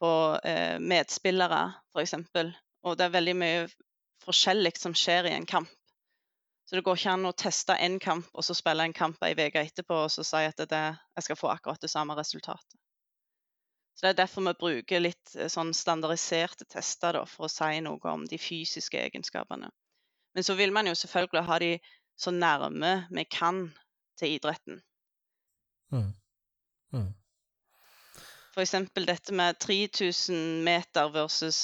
[0.00, 0.10] på
[0.44, 1.62] eh, medspillere
[1.94, 2.14] f.eks.
[2.84, 3.64] Og det er veldig mye
[4.24, 5.70] forskjellig som skjer i en kamp.
[6.74, 9.36] Så det går ikke an å teste én kamp og så spille en kamp ei
[9.38, 10.80] uke etterpå og så si at det,
[11.14, 12.80] jeg skal få akkurat det samme resultatet.
[13.94, 17.78] Så Det er derfor vi bruker litt eh, sånn standardiserte tester da, for å si
[17.78, 19.68] noe om de fysiske egenskapene.
[20.34, 21.68] Men så vil man jo selvfølgelig ha de
[22.18, 23.60] så nærme vi kan
[24.18, 24.80] til idretten.
[25.94, 26.10] Mm.
[26.90, 27.12] Mm.
[28.50, 28.74] F.eks.
[28.98, 31.60] dette med 3000 meter versus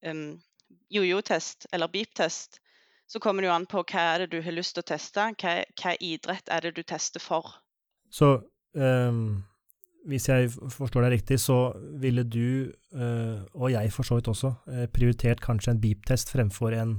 [0.00, 0.40] um,
[0.88, 2.62] jojo-test eller beep-test.
[3.08, 5.30] Så kommer det jo an på hva er det du har lyst til å teste.
[5.40, 7.54] Hva, hva idrett er det du tester for?
[8.12, 8.34] Så
[8.76, 9.22] um,
[10.08, 14.52] hvis jeg forstår deg riktig, så ville du, uh, og jeg for så vidt også,
[14.68, 16.98] uh, prioritert kanskje en beep-test fremfor en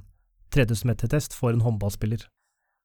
[0.55, 2.25] 3000 meter-test for en håndballspiller?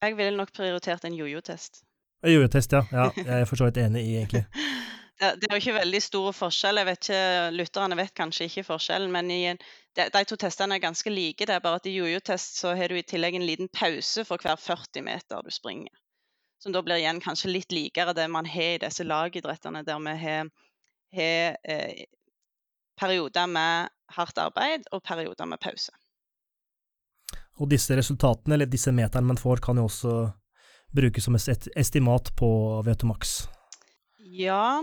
[0.05, 1.81] Jeg ville nok prioritert en jojo-test.
[2.29, 2.85] Jojo-test, ja.
[2.93, 3.09] ja.
[3.17, 4.45] Jeg er for så vidt enig i, egentlig.
[5.21, 6.81] det, er jo ikke veldig stor forskjell.
[6.81, 7.23] Jeg vet ikke,
[7.57, 9.61] Lytterne vet kanskje ikke forskjellen, men i en,
[9.97, 11.47] de, de, to testene er ganske like.
[11.47, 14.43] Det er bare at i jojo-test så har du i tillegg en liten pause for
[14.43, 15.93] hver 40 meter du springer.
[16.63, 20.15] Som da blir igjen kanskje litt likere det man har i disse lagidrettene, der vi
[20.23, 20.49] har,
[21.19, 22.07] har eh,
[23.01, 25.93] perioder med hardt arbeid og perioder med pause.
[27.61, 30.15] Og disse resultatene, eller disse meterne man får, kan jo også
[30.95, 32.49] brukes som et estimat på
[32.87, 33.45] VTMAX.
[34.19, 34.83] Ja,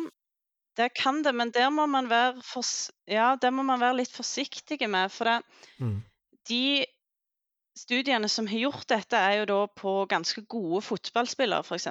[0.78, 2.66] det kan det, men der må man være, for,
[3.08, 5.12] ja, må man være litt forsiktig med.
[5.12, 5.40] For det,
[5.84, 5.98] mm.
[6.50, 6.86] de
[7.78, 11.90] studiene som har gjort dette, er jo da på ganske gode fotballspillere, f.eks.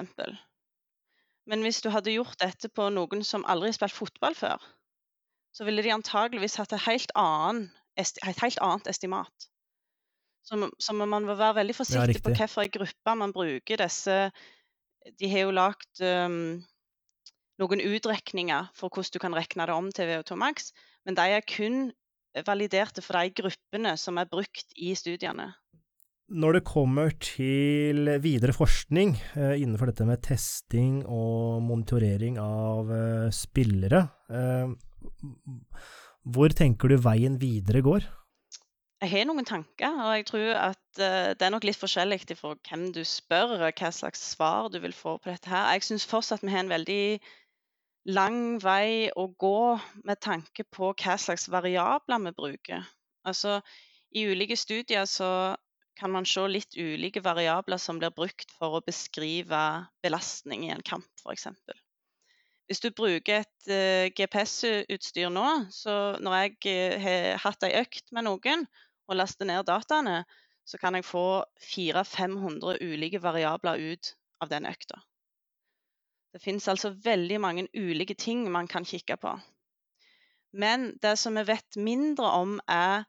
[1.49, 4.65] Men hvis du hadde gjort dette på noen som aldri har spilt fotball før,
[5.51, 7.65] så ville de antageligvis hatt et helt, annen,
[7.99, 9.49] et helt annet estimat.
[10.47, 14.15] Så, så man må være veldig forsiktig ja, på hvilken gruppe man bruker disse
[15.19, 16.63] De har jo lagd um,
[17.61, 20.71] noen utrekninger for hvordan du kan regne det om til VO2 Max,
[21.05, 21.91] men de er kun
[22.47, 25.51] validerte for de gruppene som er brukt i studiene.
[26.31, 33.27] Når det kommer til videre forskning eh, innenfor dette med testing og monitorering av eh,
[33.35, 34.71] spillere, eh,
[36.31, 38.07] hvor tenker du veien videre går?
[39.01, 42.91] Jeg har noen tanker, og jeg tror at det er nok litt forskjellig fra hvem
[42.93, 45.71] du spør, og hva slags svar du vil få på dette her.
[45.73, 47.17] Jeg syns fortsatt vi har en veldig
[48.09, 52.87] lang vei å gå med tanke på hva slags variabler vi bruker.
[53.27, 53.59] Altså,
[54.11, 55.55] I ulike studier så
[55.99, 59.61] kan man se litt ulike variabler som blir brukt for å beskrive
[60.01, 61.47] belastning i en kamp, f.eks.
[62.71, 67.75] Hvis du bruker et uh, eh, GPS-utstyr nå, så når jeg uh, har hatt ei
[67.81, 68.65] økt med noen,
[69.11, 70.21] og laster ned dataene,
[70.63, 75.01] så kan jeg få 400-500 ulike variabler ut av den økta.
[76.31, 79.33] Det finnes altså veldig mange ulike ting man kan kikke på.
[80.51, 83.03] Men det som vi vet mindre om, er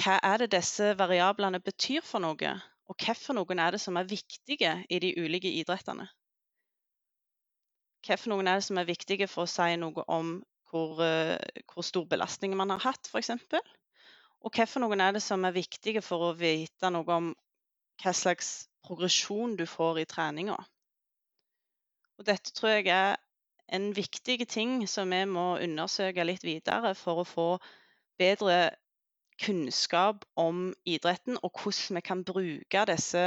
[0.00, 2.54] hva er det disse variablene betyr for noe?
[2.88, 6.08] Og hvilke er det som er viktige i de ulike idrettene?
[8.04, 10.34] Hvilke er det som er viktige for å si noe om
[10.70, 13.30] hvor, eh, hvor stor belastning man har hatt, f.eks.?
[14.44, 17.32] Og hvilke er det som er viktige for å vite noe om
[18.02, 20.58] hva slags progresjon du får i treninga?
[22.18, 23.16] Og dette tror jeg er
[23.74, 27.48] en viktig ting som vi må undersøke litt videre for å få
[28.20, 28.74] bedre
[29.42, 33.24] kunnskap om idretten, og hvordan vi kan bruke disse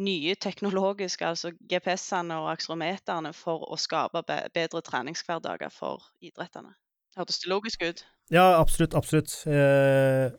[0.00, 6.74] nye teknologiske, altså GPS-ene og akserometerne, for å skape bedre treningshverdager for idrettene.
[7.18, 8.04] Hørtes det logisk ut?
[8.30, 8.94] Ja, absolutt.
[8.94, 9.32] Absolutt.
[9.50, 10.30] Eh,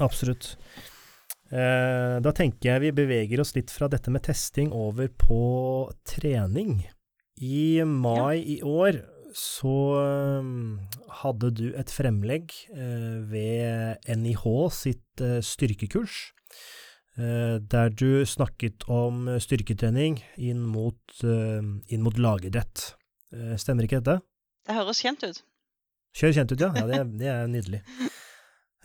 [0.00, 0.54] absolutt.
[1.52, 5.42] Eh, da tenker jeg vi beveger oss litt fra dette med testing over på
[6.08, 6.80] trening.
[7.40, 9.02] I mai i år
[9.36, 9.74] så
[10.40, 10.78] um,
[11.20, 16.32] hadde du et fremlegg uh, ved NIH sitt uh, styrkekurs,
[17.18, 22.92] der du snakket om styrketrening inn mot, inn mot lagidrett.
[23.58, 24.20] Stemmer ikke dette?
[24.62, 25.40] Det høres kjent ut.
[26.14, 26.68] Kjør kjent ut, ja.
[26.78, 27.80] ja det, det er nydelig.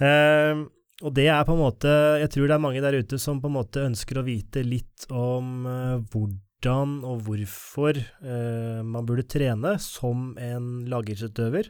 [1.05, 3.53] og det er på en måte Jeg tror det er mange der ute som på
[3.53, 5.69] en måte ønsker å vite litt om
[6.09, 6.33] hvordan
[6.63, 11.69] hvordan og hvorfor eh, man burde trene som en lagidrettsutøver.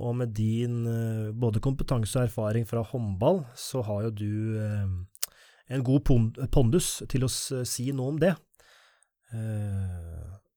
[0.00, 4.86] Og med din eh, både kompetanse og erfaring fra håndball, så har jo du eh,
[5.70, 6.00] en god
[6.52, 8.34] pondus til å si noe om det.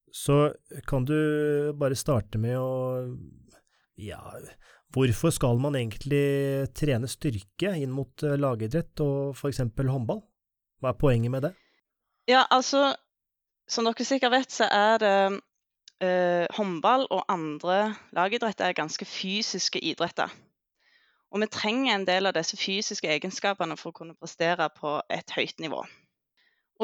[0.10, 0.36] Så
[0.90, 3.06] kan du bare starte med å
[4.02, 4.18] Ja,
[4.90, 9.62] hvorfor skal man egentlig trene styrke inn mot lagidrett og f.eks.
[9.78, 10.24] håndball?
[10.82, 11.54] Hva er poenget med det?
[12.26, 12.96] Ja, altså
[13.74, 15.18] som dere sikkert vet, så er det
[16.04, 20.32] eh, håndball og andre lagidretter ganske fysiske idretter.
[21.34, 25.34] Og vi trenger en del av disse fysiske egenskapene for å kunne prestere på et
[25.34, 25.82] høyt nivå.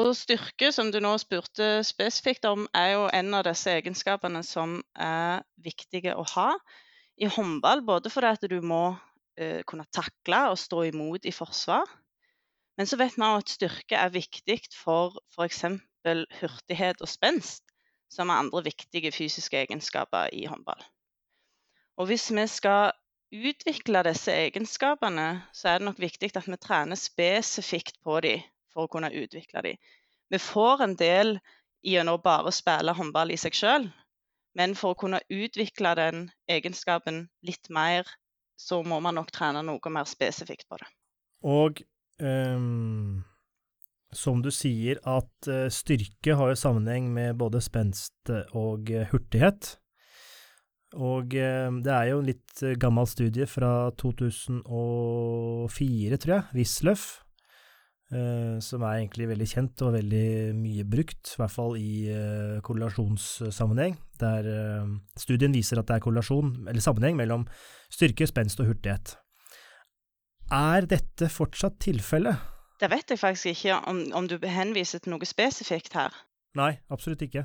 [0.00, 4.80] Og styrke, som du nå spurte spesifikt om, er jo en av disse egenskapene som
[4.94, 6.50] er viktige å ha
[7.20, 7.84] i håndball.
[7.86, 8.96] Både fordi at du må
[9.38, 11.86] eh, kunne takle og stå imot i forsvar.
[12.78, 15.66] Men så vet vi at styrke er viktig for f.eks
[16.04, 17.64] hurtighet og spenst,
[18.10, 20.82] som er andre viktige fysiske egenskaper i håndball.
[21.96, 22.92] Og hvis vi skal
[23.30, 28.86] utvikle disse egenskapene, så er det nok viktig at vi trener spesifikt på dem for
[28.86, 29.76] å kunne utvikle dem.
[30.30, 31.38] Vi får en del
[31.86, 33.88] gjennom bare å spille håndball i seg sjøl,
[34.58, 38.08] men for å kunne utvikle den egenskapen litt mer,
[38.58, 40.88] så må man nok trene noe mer spesifikt på det.
[41.46, 41.80] Og
[42.20, 43.22] um,
[44.16, 49.76] som du sier, at eh, styrke har jo sammenheng med både spenst og eh, hurtighet.
[50.98, 57.04] Og eh, det er jo en litt gammel studie fra 2004, tror jeg, Wisløff,
[58.10, 62.10] som er egentlig veldig kjent og veldig mye brukt, i hvert fall i
[62.66, 64.42] korrelasjonssammenheng, der
[65.14, 67.46] studien viser at det er korrelasjon, eller sammenheng, mellom
[67.86, 69.14] styrke, spenst og hurtighet.
[70.50, 72.34] Er dette fortsatt tilfellet?
[72.80, 76.14] Det vet jeg faktisk ikke om, om du henviser til noe spesifikt her.
[76.56, 77.44] Nei, absolutt ikke.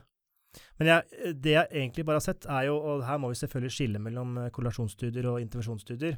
[0.79, 3.75] Men jeg, det jeg egentlig bare har sett, er jo, og her må vi selvfølgelig
[3.75, 6.15] skille mellom eh, korrelasjonsstudier og intervensjonsstudier,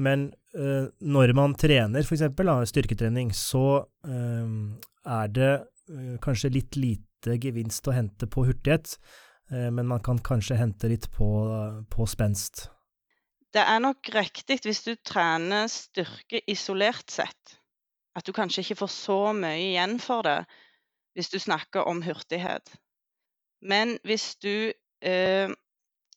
[0.00, 2.24] men øh, når man trener f.eks.
[2.70, 4.54] styrketrening, så øh,
[5.04, 5.52] er det
[5.90, 8.96] øh, kanskje litt lite gevinst å hente på hurtighet,
[9.50, 11.26] men man kan kanskje hente litt på,
[11.90, 12.64] på spenst.
[13.54, 17.54] Det er nok riktig hvis du trener styrke isolert sett
[18.16, 20.40] at du kanskje ikke får så mye igjen for det
[21.16, 22.74] hvis du snakker om hurtighet.
[23.64, 25.52] Men hvis du eh,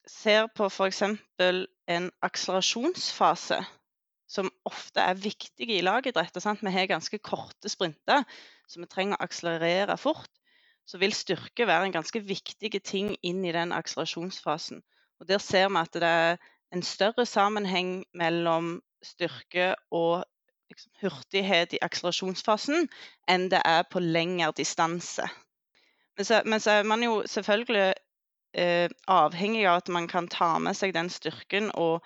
[0.08, 1.04] ser på f.eks.
[1.90, 3.62] en akselerasjonsfase,
[4.30, 8.24] som ofte er viktig i lagidretter Vi har ganske korte sprinter,
[8.68, 10.30] så vi trenger å akselerere fort.
[10.86, 14.82] Så vil styrke være en ganske viktig ting inn i den akselerasjonsfasen.
[15.20, 16.38] Og Der ser vi at det er
[16.74, 20.26] en større sammenheng mellom styrke og
[20.70, 22.88] liksom, hurtighet i akselerasjonsfasen
[23.30, 25.26] enn det er på lengre distanse.
[26.18, 27.94] Men så, men så er man jo selvfølgelig
[28.54, 32.04] eh, avhengig av at man kan ta med seg den styrken og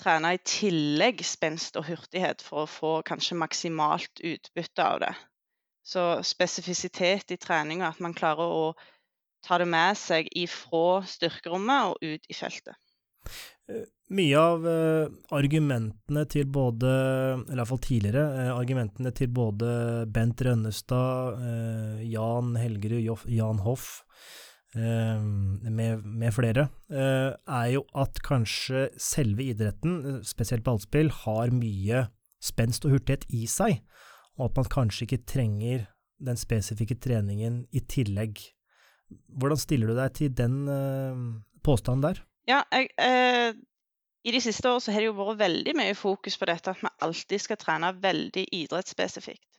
[0.00, 5.14] trene i tillegg spenst og hurtighet for å få kanskje maksimalt utbytte av det.
[5.84, 8.66] Så spesifisitet i treninga, at man klarer å
[9.44, 12.78] ta det med seg ifra styrkerommet og ut i feltet.
[14.12, 16.90] Mye av uh, argumentene til både,
[17.38, 19.68] eller iallfall tidligere, uh, argumentene til både
[20.12, 24.02] Bent Rønnestad, uh, Jan Helgerud, Jan Hoff
[24.74, 32.00] med, med, flere, er jo at kanskje selve idretten, spesielt ballspill, har mye
[32.42, 33.84] spenst og hurtighet i seg.
[34.34, 35.84] og at man kanskje ikke trenger
[36.18, 38.42] den spesifikke treningen i tillegg.
[39.30, 40.66] Hvordan stiller du deg til den
[41.62, 42.24] påstanden der?
[42.50, 42.90] Ja, jeg,
[44.24, 46.92] I de siste årene har det jo vært veldig mye fokus på dette at vi
[47.04, 49.50] alltid skal trene veldig idrettsspesifikt.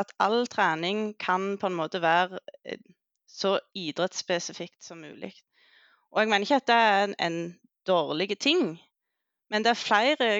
[0.00, 2.80] At all trening kan på en måte være eh,
[3.26, 5.32] så idrettsspesifikt som mulig.
[6.12, 7.38] Og jeg mener ikke at det er en, en
[7.86, 8.80] dårlig ting,
[9.50, 10.30] men det er flere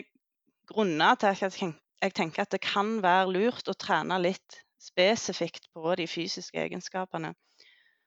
[0.68, 5.70] grunner til at jeg, jeg tenker at det kan være lurt å trene litt spesifikt
[5.74, 7.32] på de fysiske egenskapene.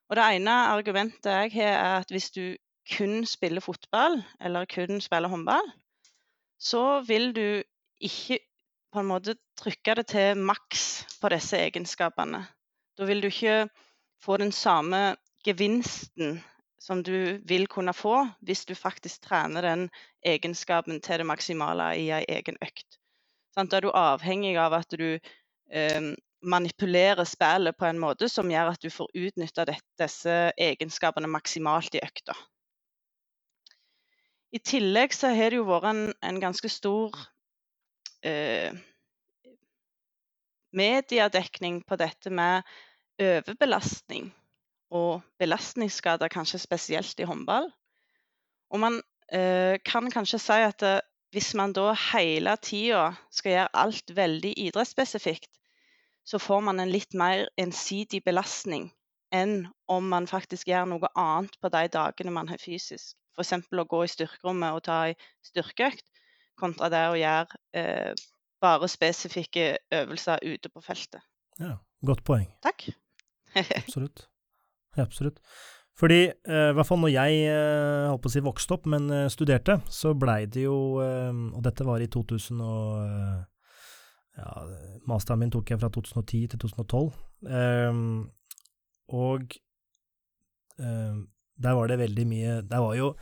[0.10, 2.56] Og Det ene argumentet jeg har, er at hvis du
[2.90, 5.72] kun spiller fotball eller kun spiller håndball,
[6.60, 7.64] så vil du
[8.04, 8.40] ikke
[8.94, 12.44] på en måte trykke det til maks på disse egenskapene.
[12.98, 13.70] Da vil du ikke
[14.24, 15.16] få den samme
[15.46, 16.44] gevinsten
[16.84, 19.88] som du vil kunne få hvis du faktisk trener den
[20.26, 23.00] egenskapen til det maksimale i ei egen økt.
[23.56, 26.14] Da er du avhengig av at du eh,
[26.44, 32.04] manipulerer spillet på en måte som gjør at du får utnytta disse egenskapene maksimalt i
[32.04, 32.36] økta.
[34.54, 37.16] I tillegg så har det jo vært en, en ganske stor
[38.22, 38.76] eh,
[40.78, 42.62] mediedekning på dette med
[43.22, 44.30] overbelastning
[44.94, 47.72] og belastningsskader, kanskje spesielt i håndball.
[48.70, 49.00] Og man
[49.34, 51.02] eh, kan kanskje si at eh,
[51.34, 55.50] hvis man da hele tida skal gjøre alt veldig idrettsspesifikt,
[56.30, 58.92] så får man en litt mer ensidig belastning
[59.34, 63.18] enn om man faktisk gjør noe annet på de dagene man har fysisk.
[63.34, 63.54] F.eks.
[63.72, 65.16] å gå i styrkerommet og ta ei
[65.46, 66.06] styrkeøkt,
[66.60, 68.26] kontra det å gjøre eh,
[68.64, 71.24] bare spesifikke øvelser ute på feltet.
[71.60, 72.50] Ja, godt poeng.
[72.64, 72.90] Takk.
[73.82, 74.28] Absolutt.
[74.98, 75.40] Absolutt.
[75.98, 79.10] Fordi, eh, i hvert fall når jeg eh, holdt på å si vokste opp, men
[79.14, 83.44] eh, studerte, så blei det jo Og dette var i 2000 og
[84.34, 84.54] ja,
[85.06, 87.12] Masteren min tok jeg fra 2010 til 2012.
[87.46, 88.32] Um,
[89.14, 89.52] og
[90.80, 91.20] um,
[91.56, 93.14] der var det veldig mye Der var jo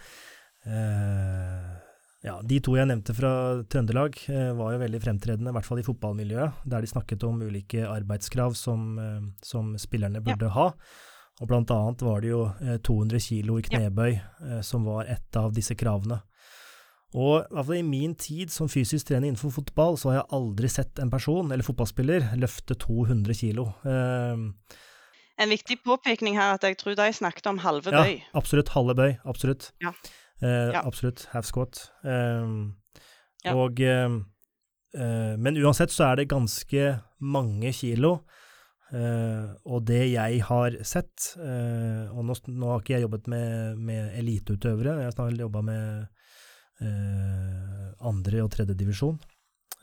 [0.65, 1.69] eh,
[2.23, 3.31] ja, De to jeg nevnte fra
[3.65, 7.41] Trøndelag, eh, var jo veldig fremtredende, i hvert fall i fotballmiljøet, der de snakket om
[7.41, 10.53] ulike arbeidskrav som, eh, som spillerne burde ja.
[10.53, 10.67] ha.
[11.41, 12.43] Og blant annet var det jo
[12.85, 14.59] 200 kilo i knebøy ja.
[14.61, 16.19] som var et av disse kravene.
[17.17, 20.29] Og i hvert fall i min tid som fysisk trener innenfor fotball, så har jeg
[20.37, 23.65] aldri sett en person, eller fotballspiller, løfte 200 kilo.
[23.83, 24.53] Uh,
[25.41, 28.17] en viktig påpekning her at jeg tror de snakket om halve bøy.
[28.19, 28.73] Ja, absolutt.
[28.75, 29.15] Halve bøy.
[29.27, 29.71] Absolutt.
[29.83, 29.93] Ja.
[30.41, 30.83] Eh, ja.
[30.85, 31.27] Absolutt.
[31.33, 31.83] Half squat.
[32.05, 32.71] Uh,
[33.45, 33.55] ja.
[33.57, 34.19] Og eh,
[35.41, 38.21] Men uansett så er det ganske mange kilo.
[38.91, 44.97] og det jeg har sett Og nå, nå, har ikke jeg jobbet med, med eliteutøvere,
[45.05, 46.09] jeg har jobba med
[46.81, 49.19] Eh, andre- og tredjedivisjon.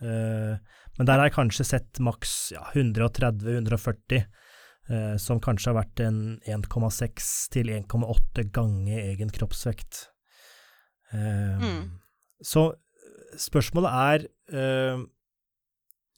[0.03, 0.59] Eh,
[0.99, 4.25] men der har jeg kanskje sett maks ja, 130-140,
[4.91, 10.07] eh, som kanskje har vært en 1,6 til 1,8 ganger egen kroppsvekt.
[11.09, 11.87] Mm.
[12.45, 12.67] Så
[13.41, 14.27] spørsmålet er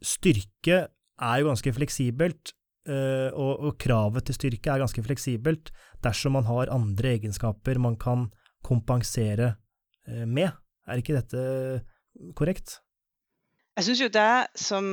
[0.02, 2.50] Styrke er jo ganske fleksibelt,
[2.90, 5.70] og, og, kravet til styrke er ganske fleksibelt
[6.02, 8.24] dersom man har andre egenskaper man kan
[8.66, 9.52] kompensere
[10.26, 10.50] med.
[10.88, 11.44] Er ikke dette
[12.34, 12.80] korrekt?
[13.78, 14.88] Jeg syns jo det som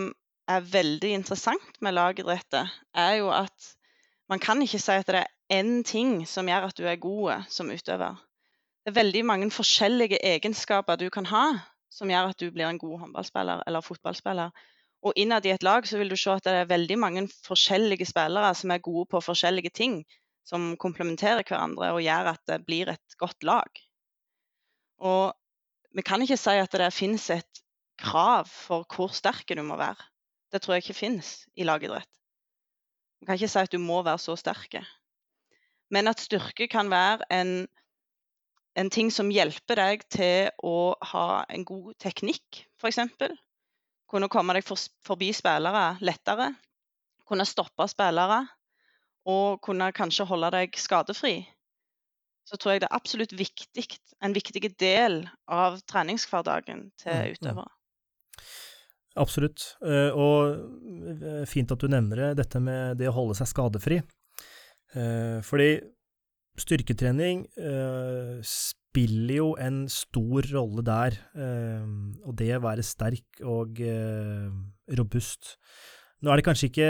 [0.47, 3.73] er veldig interessant med lagidrettet, er jo at
[4.29, 7.47] man kan ikke si at det er én ting som gjør at du er god
[7.51, 8.15] som utøver.
[8.83, 11.45] Det er veldig mange forskjellige egenskaper du kan ha
[11.91, 14.51] som gjør at du blir en god håndballspiller eller fotballspiller.
[15.05, 18.07] Og innad i et lag så vil du se at det er veldig mange forskjellige
[18.09, 20.01] spillere som er gode på forskjellige ting,
[20.47, 23.81] som komplementerer hverandre og gjør at det blir et godt lag.
[24.97, 25.33] Og
[25.95, 27.63] vi kan ikke si at det finnes et
[27.97, 29.99] krav for hvor sterk du må være.
[30.51, 32.09] Det tror jeg ikke finnes i lagidrett.
[33.19, 34.77] Du kan ikke si at du må være så sterk.
[35.91, 37.67] Men at styrke kan være en,
[38.77, 43.01] en ting som hjelper deg til å ha en god teknikk, f.eks.
[44.07, 46.53] Kunne komme deg for, forbi spillere lettere.
[47.27, 48.45] Kunne stoppe spillere.
[49.27, 51.41] Og kunne kanskje holde deg skadefri
[52.47, 53.85] så tror jeg det er absolutt viktig,
[54.23, 55.19] en viktig del
[55.51, 57.71] av treningshverdagen til mm, utøvere.
[59.17, 60.57] Absolutt, eh, og
[61.17, 64.01] eh, fint at du nevner det, dette med det å holde seg skadefri.
[64.95, 65.71] Eh, fordi
[66.57, 67.43] styrketrening
[68.49, 71.17] spiller jo en stor rolle der,
[72.25, 73.77] og det å være sterk og
[74.97, 75.51] robust.
[76.25, 76.89] Nå er det kanskje ikke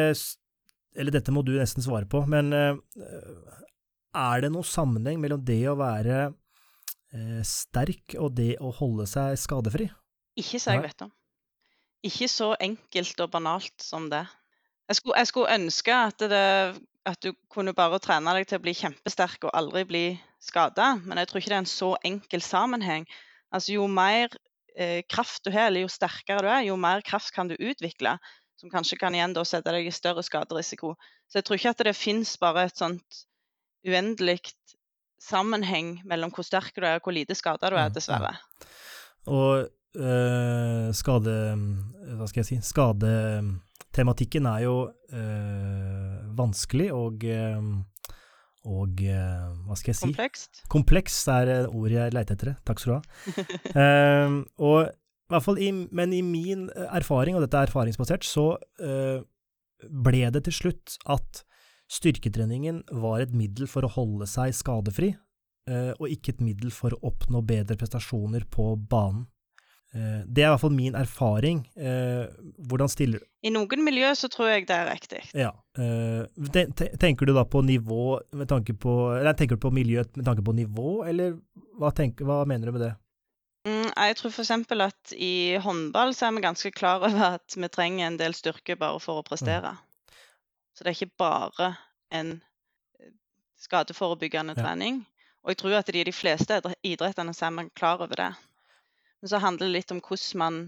[0.95, 5.75] Eller dette må du nesten svare på, men er det noen sammenheng mellom det å
[5.75, 6.32] være
[7.43, 9.91] sterk og det å holde seg skadefri?
[10.39, 11.11] Ikke så jeg vet om.
[12.05, 14.25] Ikke så enkelt og banalt som det.
[14.87, 18.63] Jeg skulle, jeg skulle ønske at, det, at, du kunne bare trene deg til å
[18.63, 20.03] bli kjempesterk og aldri bli
[20.43, 23.07] skada, men jeg tror ikke det er en så enkel sammenheng.
[23.51, 24.31] Altså, jo mer
[24.77, 28.15] eh, kraft du har, eller jo sterkere du er, jo mer kraft kan du utvikle.
[28.57, 30.95] Som kanskje kan igjen da sette deg i større skaderisiko.
[31.29, 33.25] Så jeg tror ikke at det fins bare et sånt
[33.85, 34.39] uendelig
[35.21, 38.33] sammenheng mellom hvor sterk du er og hvor lite skada du er, dessverre.
[39.27, 41.35] Og øh, skade
[42.17, 44.75] Hva skal jeg si Skadetematikken er jo
[45.13, 47.23] øh, vanskelig og
[48.67, 50.07] og hva skal jeg si?
[50.09, 50.63] Komplekst.
[50.67, 52.57] Kompleks er ordet jeg leter etter.
[52.67, 53.01] Takk skal du ha.
[53.79, 54.33] uh,
[54.67, 59.23] og i hvert fall i, men i min erfaring, og dette er erfaringsbasert, så uh,
[59.88, 61.43] ble det til slutt at
[61.88, 65.13] Styrketreningen var et middel for å holde seg skadefri,
[65.71, 69.29] uh, og ikke et middel for å oppnå bedre prestasjoner på banen.
[69.97, 71.63] Eh, det er i hvert fall min erfaring.
[71.73, 72.27] Eh,
[72.69, 75.23] hvordan stiller I noen miljø så tror jeg det er riktig.
[75.37, 75.51] Ja.
[77.01, 80.45] Tenker du da på nivå med tanke på Eller tenker du på miljø med tanke
[80.45, 81.37] på nivå, eller
[81.77, 82.93] hva, tenker, hva mener du med det?
[83.67, 84.51] Mm, jeg tror f.eks.
[84.85, 88.77] at i håndball så er vi ganske klar over at vi trenger en del styrke
[88.79, 89.73] bare for å prestere.
[89.75, 89.83] Mm.
[90.73, 91.71] Så det er ikke bare
[92.13, 92.35] en
[93.01, 93.13] eh,
[93.59, 94.61] skadeforebyggende ja.
[94.61, 95.01] trening.
[95.43, 98.31] Og jeg tror at i de fleste idrettene er man klar over det.
[99.22, 100.59] Men så handler det litt om hvordan man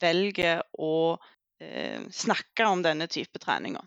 [0.00, 1.16] velger å
[1.62, 3.84] eh, snakke om denne type treninger.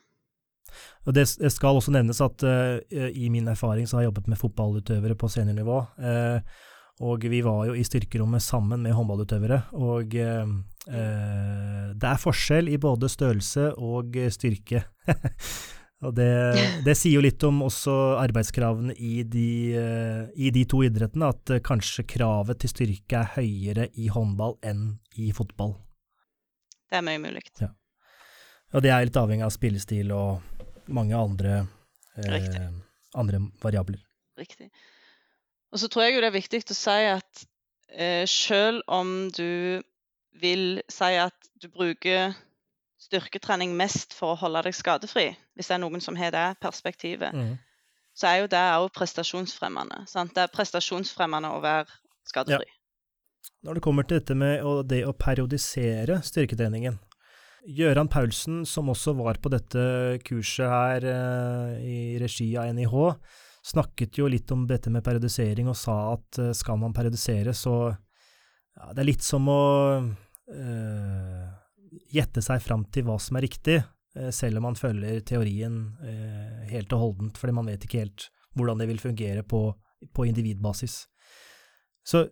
[1.07, 2.77] Og det skal også nevnes at uh,
[3.09, 5.79] i min erfaring så har jeg jobbet med fotballutøvere på seniornivå.
[5.97, 6.67] Uh,
[7.09, 9.61] og vi var jo i styrkerommet sammen med håndballutøvere.
[9.79, 10.53] Og uh,
[10.89, 14.83] det er forskjell i både størrelse og styrke.
[16.05, 16.29] og det,
[16.87, 19.49] det, sier jo litt om også arbeidskravene i de,
[20.35, 25.33] i de to idrettene, at kanskje kravet til styrke er høyere i håndball enn i
[25.35, 25.75] fotball.
[26.89, 27.43] Det er mye mulig.
[27.61, 27.69] Ja.
[28.73, 31.67] Og det er litt avhengig av spillestil og mange andre,
[32.17, 32.69] eh,
[33.17, 34.01] andre variabler.
[34.37, 34.69] Riktig.
[35.71, 37.45] Og så tror jeg jo det er viktig å si at
[37.89, 39.81] eh, selv om du
[40.39, 42.33] vil si at du bruker
[42.99, 47.35] styrketrening mest for å holde deg skadefri, hvis det er noen som har det perspektivet,
[47.35, 47.53] mm.
[48.17, 50.03] så er jo det òg prestasjonsfremmende.
[50.11, 50.35] Sant?
[50.35, 51.87] Det er prestasjonsfremmende å være
[52.27, 52.67] skadefri.
[52.67, 52.75] Ja.
[53.67, 56.99] Når det kommer til dette med det å periodisere styrketreningen,
[57.67, 59.81] Gøran Paulsen, som også var på dette
[60.23, 62.95] kurset her eh, i regi av NIH,
[63.69, 67.91] snakket jo litt om dette med periodisering og sa at eh, skal man periodisere, så
[67.91, 69.63] ja, Det er litt som å
[69.99, 71.47] eh,
[72.11, 73.77] gjette seg fram til hva som er riktig,
[74.15, 78.29] eh, selv om man følger teorien eh, helt og holdent, fordi man vet ikke helt
[78.57, 79.63] hvordan det vil fungere på,
[80.15, 81.03] på individbasis.
[82.07, 82.27] Så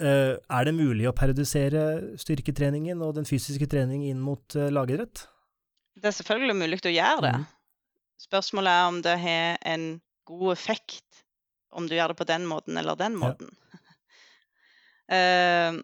[0.00, 1.82] Eh, er det mulig å periodisere
[2.18, 5.26] styrketreningen og den fysiske treningen inn mot lagidrett?
[5.94, 7.34] Det er selvfølgelig mulig å gjøre det.
[7.42, 7.44] Mm.
[8.22, 9.86] Spørsmålet er om det har en
[10.28, 11.22] god effekt
[11.72, 13.52] om du gjør det på den måten eller den måten.
[13.52, 13.78] Ja.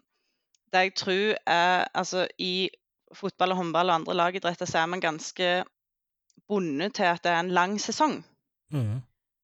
[0.73, 2.69] det jeg tror er Altså, i
[3.15, 5.49] fotball og håndball og andre lagidretter så er man ganske
[6.49, 8.19] bundet til at det er en lang sesong.
[8.73, 8.99] Mm.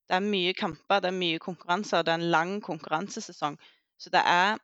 [0.05, 3.57] Det er mye kamper, det er mye konkurranser, det er en lang konkurransesesong.
[3.97, 4.57] Så det er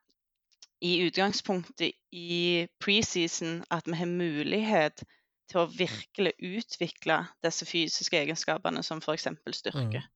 [0.82, 5.04] i utgangspunktet i preseason at vi har mulighet
[5.52, 9.28] til å virkelig utvikle disse fysiske egenskapene, som f.eks.
[9.58, 10.02] styrke.
[10.02, 10.10] Mm.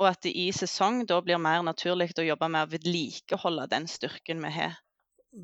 [0.00, 3.86] Og at det i sesong da blir mer naturlig å jobbe med å vedlikeholde den
[3.88, 4.76] styrken vi har.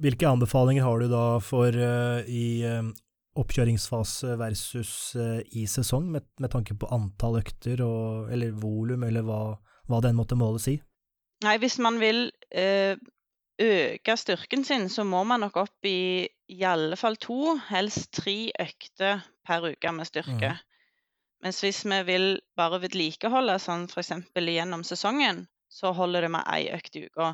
[0.03, 2.93] Hvilke anbefalinger har du da for uh, i uh,
[3.39, 9.27] oppkjøringsfase versus uh, i sesong, med, med, tanke på antall økter og, eller volum, eller
[9.27, 9.43] hva,
[9.91, 10.79] hva den måtte måles i?
[11.45, 12.95] Nei, hvis man vil uh,
[13.63, 18.53] øke styrken sin, så må man nok opp i i alle fall to, helst tre
[18.61, 20.53] økter per uke med styrke.
[20.53, 20.69] Mm.
[21.43, 22.27] Mens hvis vi vil
[22.59, 24.13] bare vedlikeholde sånn f.eks.
[24.37, 27.33] gjennom sesongen, så holder det med ei økt i uka.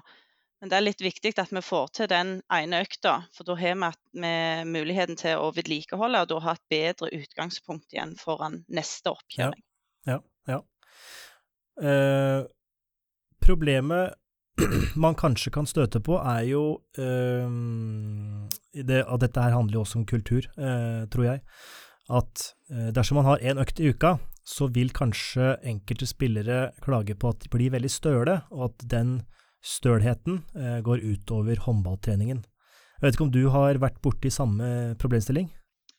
[0.58, 3.76] Men det er litt viktig at vi får til den ene økta, for da har
[3.78, 4.32] vi
[4.66, 9.62] muligheten til å vedlikeholde og da ha et bedre utgangspunkt igjen foran neste oppkjøring.
[10.08, 10.56] Ja, ja.
[10.56, 10.62] ja.
[11.78, 12.42] Eh,
[13.38, 14.16] problemet
[15.04, 16.64] man kanskje kan støte på, er jo
[16.98, 17.46] eh,
[18.74, 21.44] det, at dette her handler jo også om kultur, eh, tror jeg.
[22.08, 24.16] At øh, dersom man har én økt i uka,
[24.48, 29.20] så vil kanskje enkelte spillere klage på at de blir veldig støle, og at den
[29.64, 30.42] stølheten
[30.84, 32.44] går utover håndballtreningen.
[32.98, 35.50] Jeg vet ikke om du har vært borti samme problemstilling?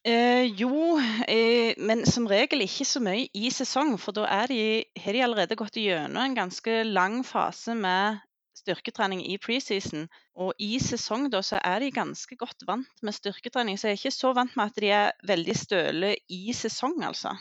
[0.07, 0.95] Eh, jo,
[1.27, 3.97] eh, men som regel ikke så mye i sesong.
[3.99, 8.21] For da har de allerede gått gjennom en ganske lang fase med
[8.59, 10.07] styrketrening i preseason.
[10.39, 14.01] Og i sesong da, så er de ganske godt vant med styrketrening, så jeg er
[14.01, 17.35] ikke så vant med at de er veldig støle i sesong, altså.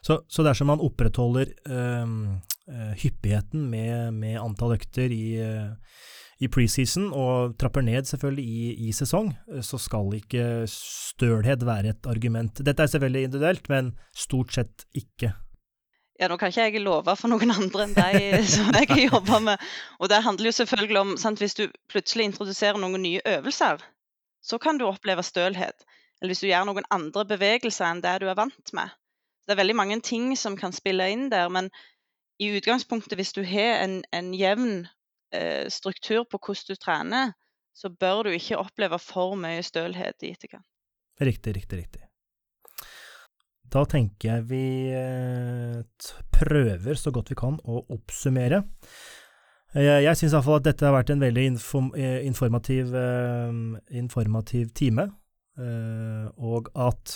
[0.00, 2.12] Så, så dersom man opprettholder øh,
[3.00, 5.36] hyppigheten med, med, antall økter i,
[6.40, 9.32] i preseason, og trapper ned selvfølgelig i, i, sesong,
[9.66, 12.62] så skal ikke stølhet være et argument.
[12.64, 15.34] Dette er selvfølgelig individuelt, men stort sett ikke.
[16.20, 19.70] Ja, nå kan ikke jeg love for noen andre enn deg som jeg jobba med.
[20.00, 23.80] Og det handler jo selvfølgelig om sant, Hvis du plutselig introduserer noen nye øvelser,
[24.44, 25.86] så kan du oppleve stølhet.
[26.20, 28.92] Eller hvis du gjør noen andre bevegelser enn det du er vant med.
[29.48, 31.70] Det er veldig mange ting som kan spille inn der, men
[32.40, 34.86] i utgangspunktet, hvis du har en, en jevn
[35.34, 37.32] eh, struktur på hvordan du trener,
[37.76, 40.66] så bør du ikke oppleve for mye stølhet i etterkant.
[41.20, 42.06] Riktig, riktig, riktig.
[43.70, 44.64] Da tenker jeg vi
[44.96, 45.82] eh,
[46.34, 48.64] prøver så godt vi kan å oppsummere.
[49.76, 53.60] Jeg, jeg syns iallfall at dette har vært en veldig eh, informativ, eh,
[54.00, 55.10] informativ time,
[55.60, 57.12] og at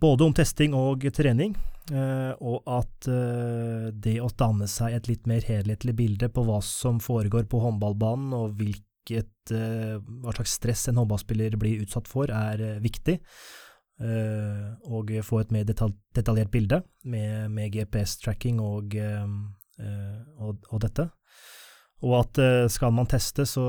[0.00, 1.56] både om testing og trening,
[1.90, 3.08] og at
[4.04, 8.34] det å danne seg et litt mer helhetlig bilde på hva som foregår på håndballbanen,
[8.36, 13.18] og hvilket, hva slags stress en håndballspiller blir utsatt for, er viktig.
[14.00, 19.26] Eh, og få et mer detalj, detaljert bilde med, med GPS-tracking og, eh,
[20.40, 21.10] og, og, dette.
[22.00, 23.66] Og at eh, skal man teste, så,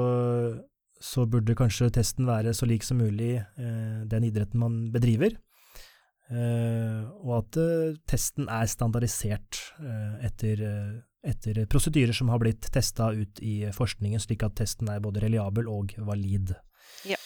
[1.04, 5.36] så, burde kanskje testen være så lik som mulig den idretten man bedriver.
[6.32, 7.58] Og at
[8.08, 9.58] testen er standardisert
[10.24, 10.62] etter,
[11.28, 15.68] etter prosedyrer som har blitt testa ut i forskningen, slik at testen er både reliabel
[15.68, 16.54] og valid.
[17.04, 17.20] Ja.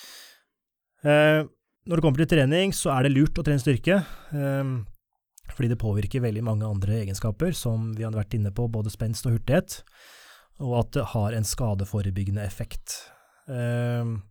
[1.06, 3.99] Når det kommer til trening, så er det lurt å trene styrke,
[5.53, 9.28] fordi det påvirker veldig mange andre egenskaper, som vi har vært inne på, både spenst
[9.30, 9.84] og hurtighet,
[10.66, 13.03] og at det har en skadeforebyggende effekt.
[13.45, 14.24] Um,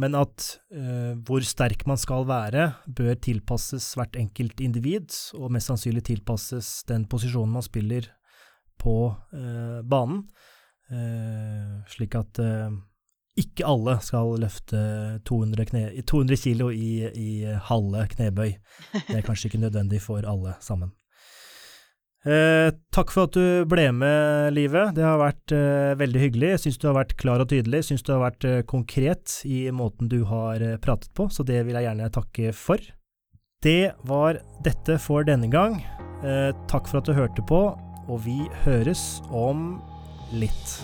[0.00, 5.70] men at uh, hvor sterk man skal være, bør tilpasses hvert enkelt individ, og mest
[5.70, 8.10] sannsynlig tilpasses den posisjonen man spiller
[8.82, 10.26] på uh, banen,
[10.90, 12.42] uh, slik at
[13.34, 14.80] ikke alle skal løfte
[15.26, 17.30] 200, kne, 200 kilo i, i,
[17.68, 18.52] halve knebøy.
[18.94, 20.92] Det er kanskje ikke nødvendig for alle sammen.
[22.24, 24.86] Eh, takk for at du ble med, Live.
[24.96, 26.50] Det har vært eh, veldig hyggelig.
[26.54, 27.82] Jeg syns du har vært klar og tydelig.
[27.82, 31.44] Jeg syns du har vært eh, konkret i måten du har eh, pratet på, så
[31.44, 32.80] det vil jeg gjerne takke for.
[33.64, 35.82] Det var dette for denne gang.
[36.24, 37.64] Eh, takk for at du hørte på,
[38.08, 39.74] og vi høres om
[40.32, 40.78] litt.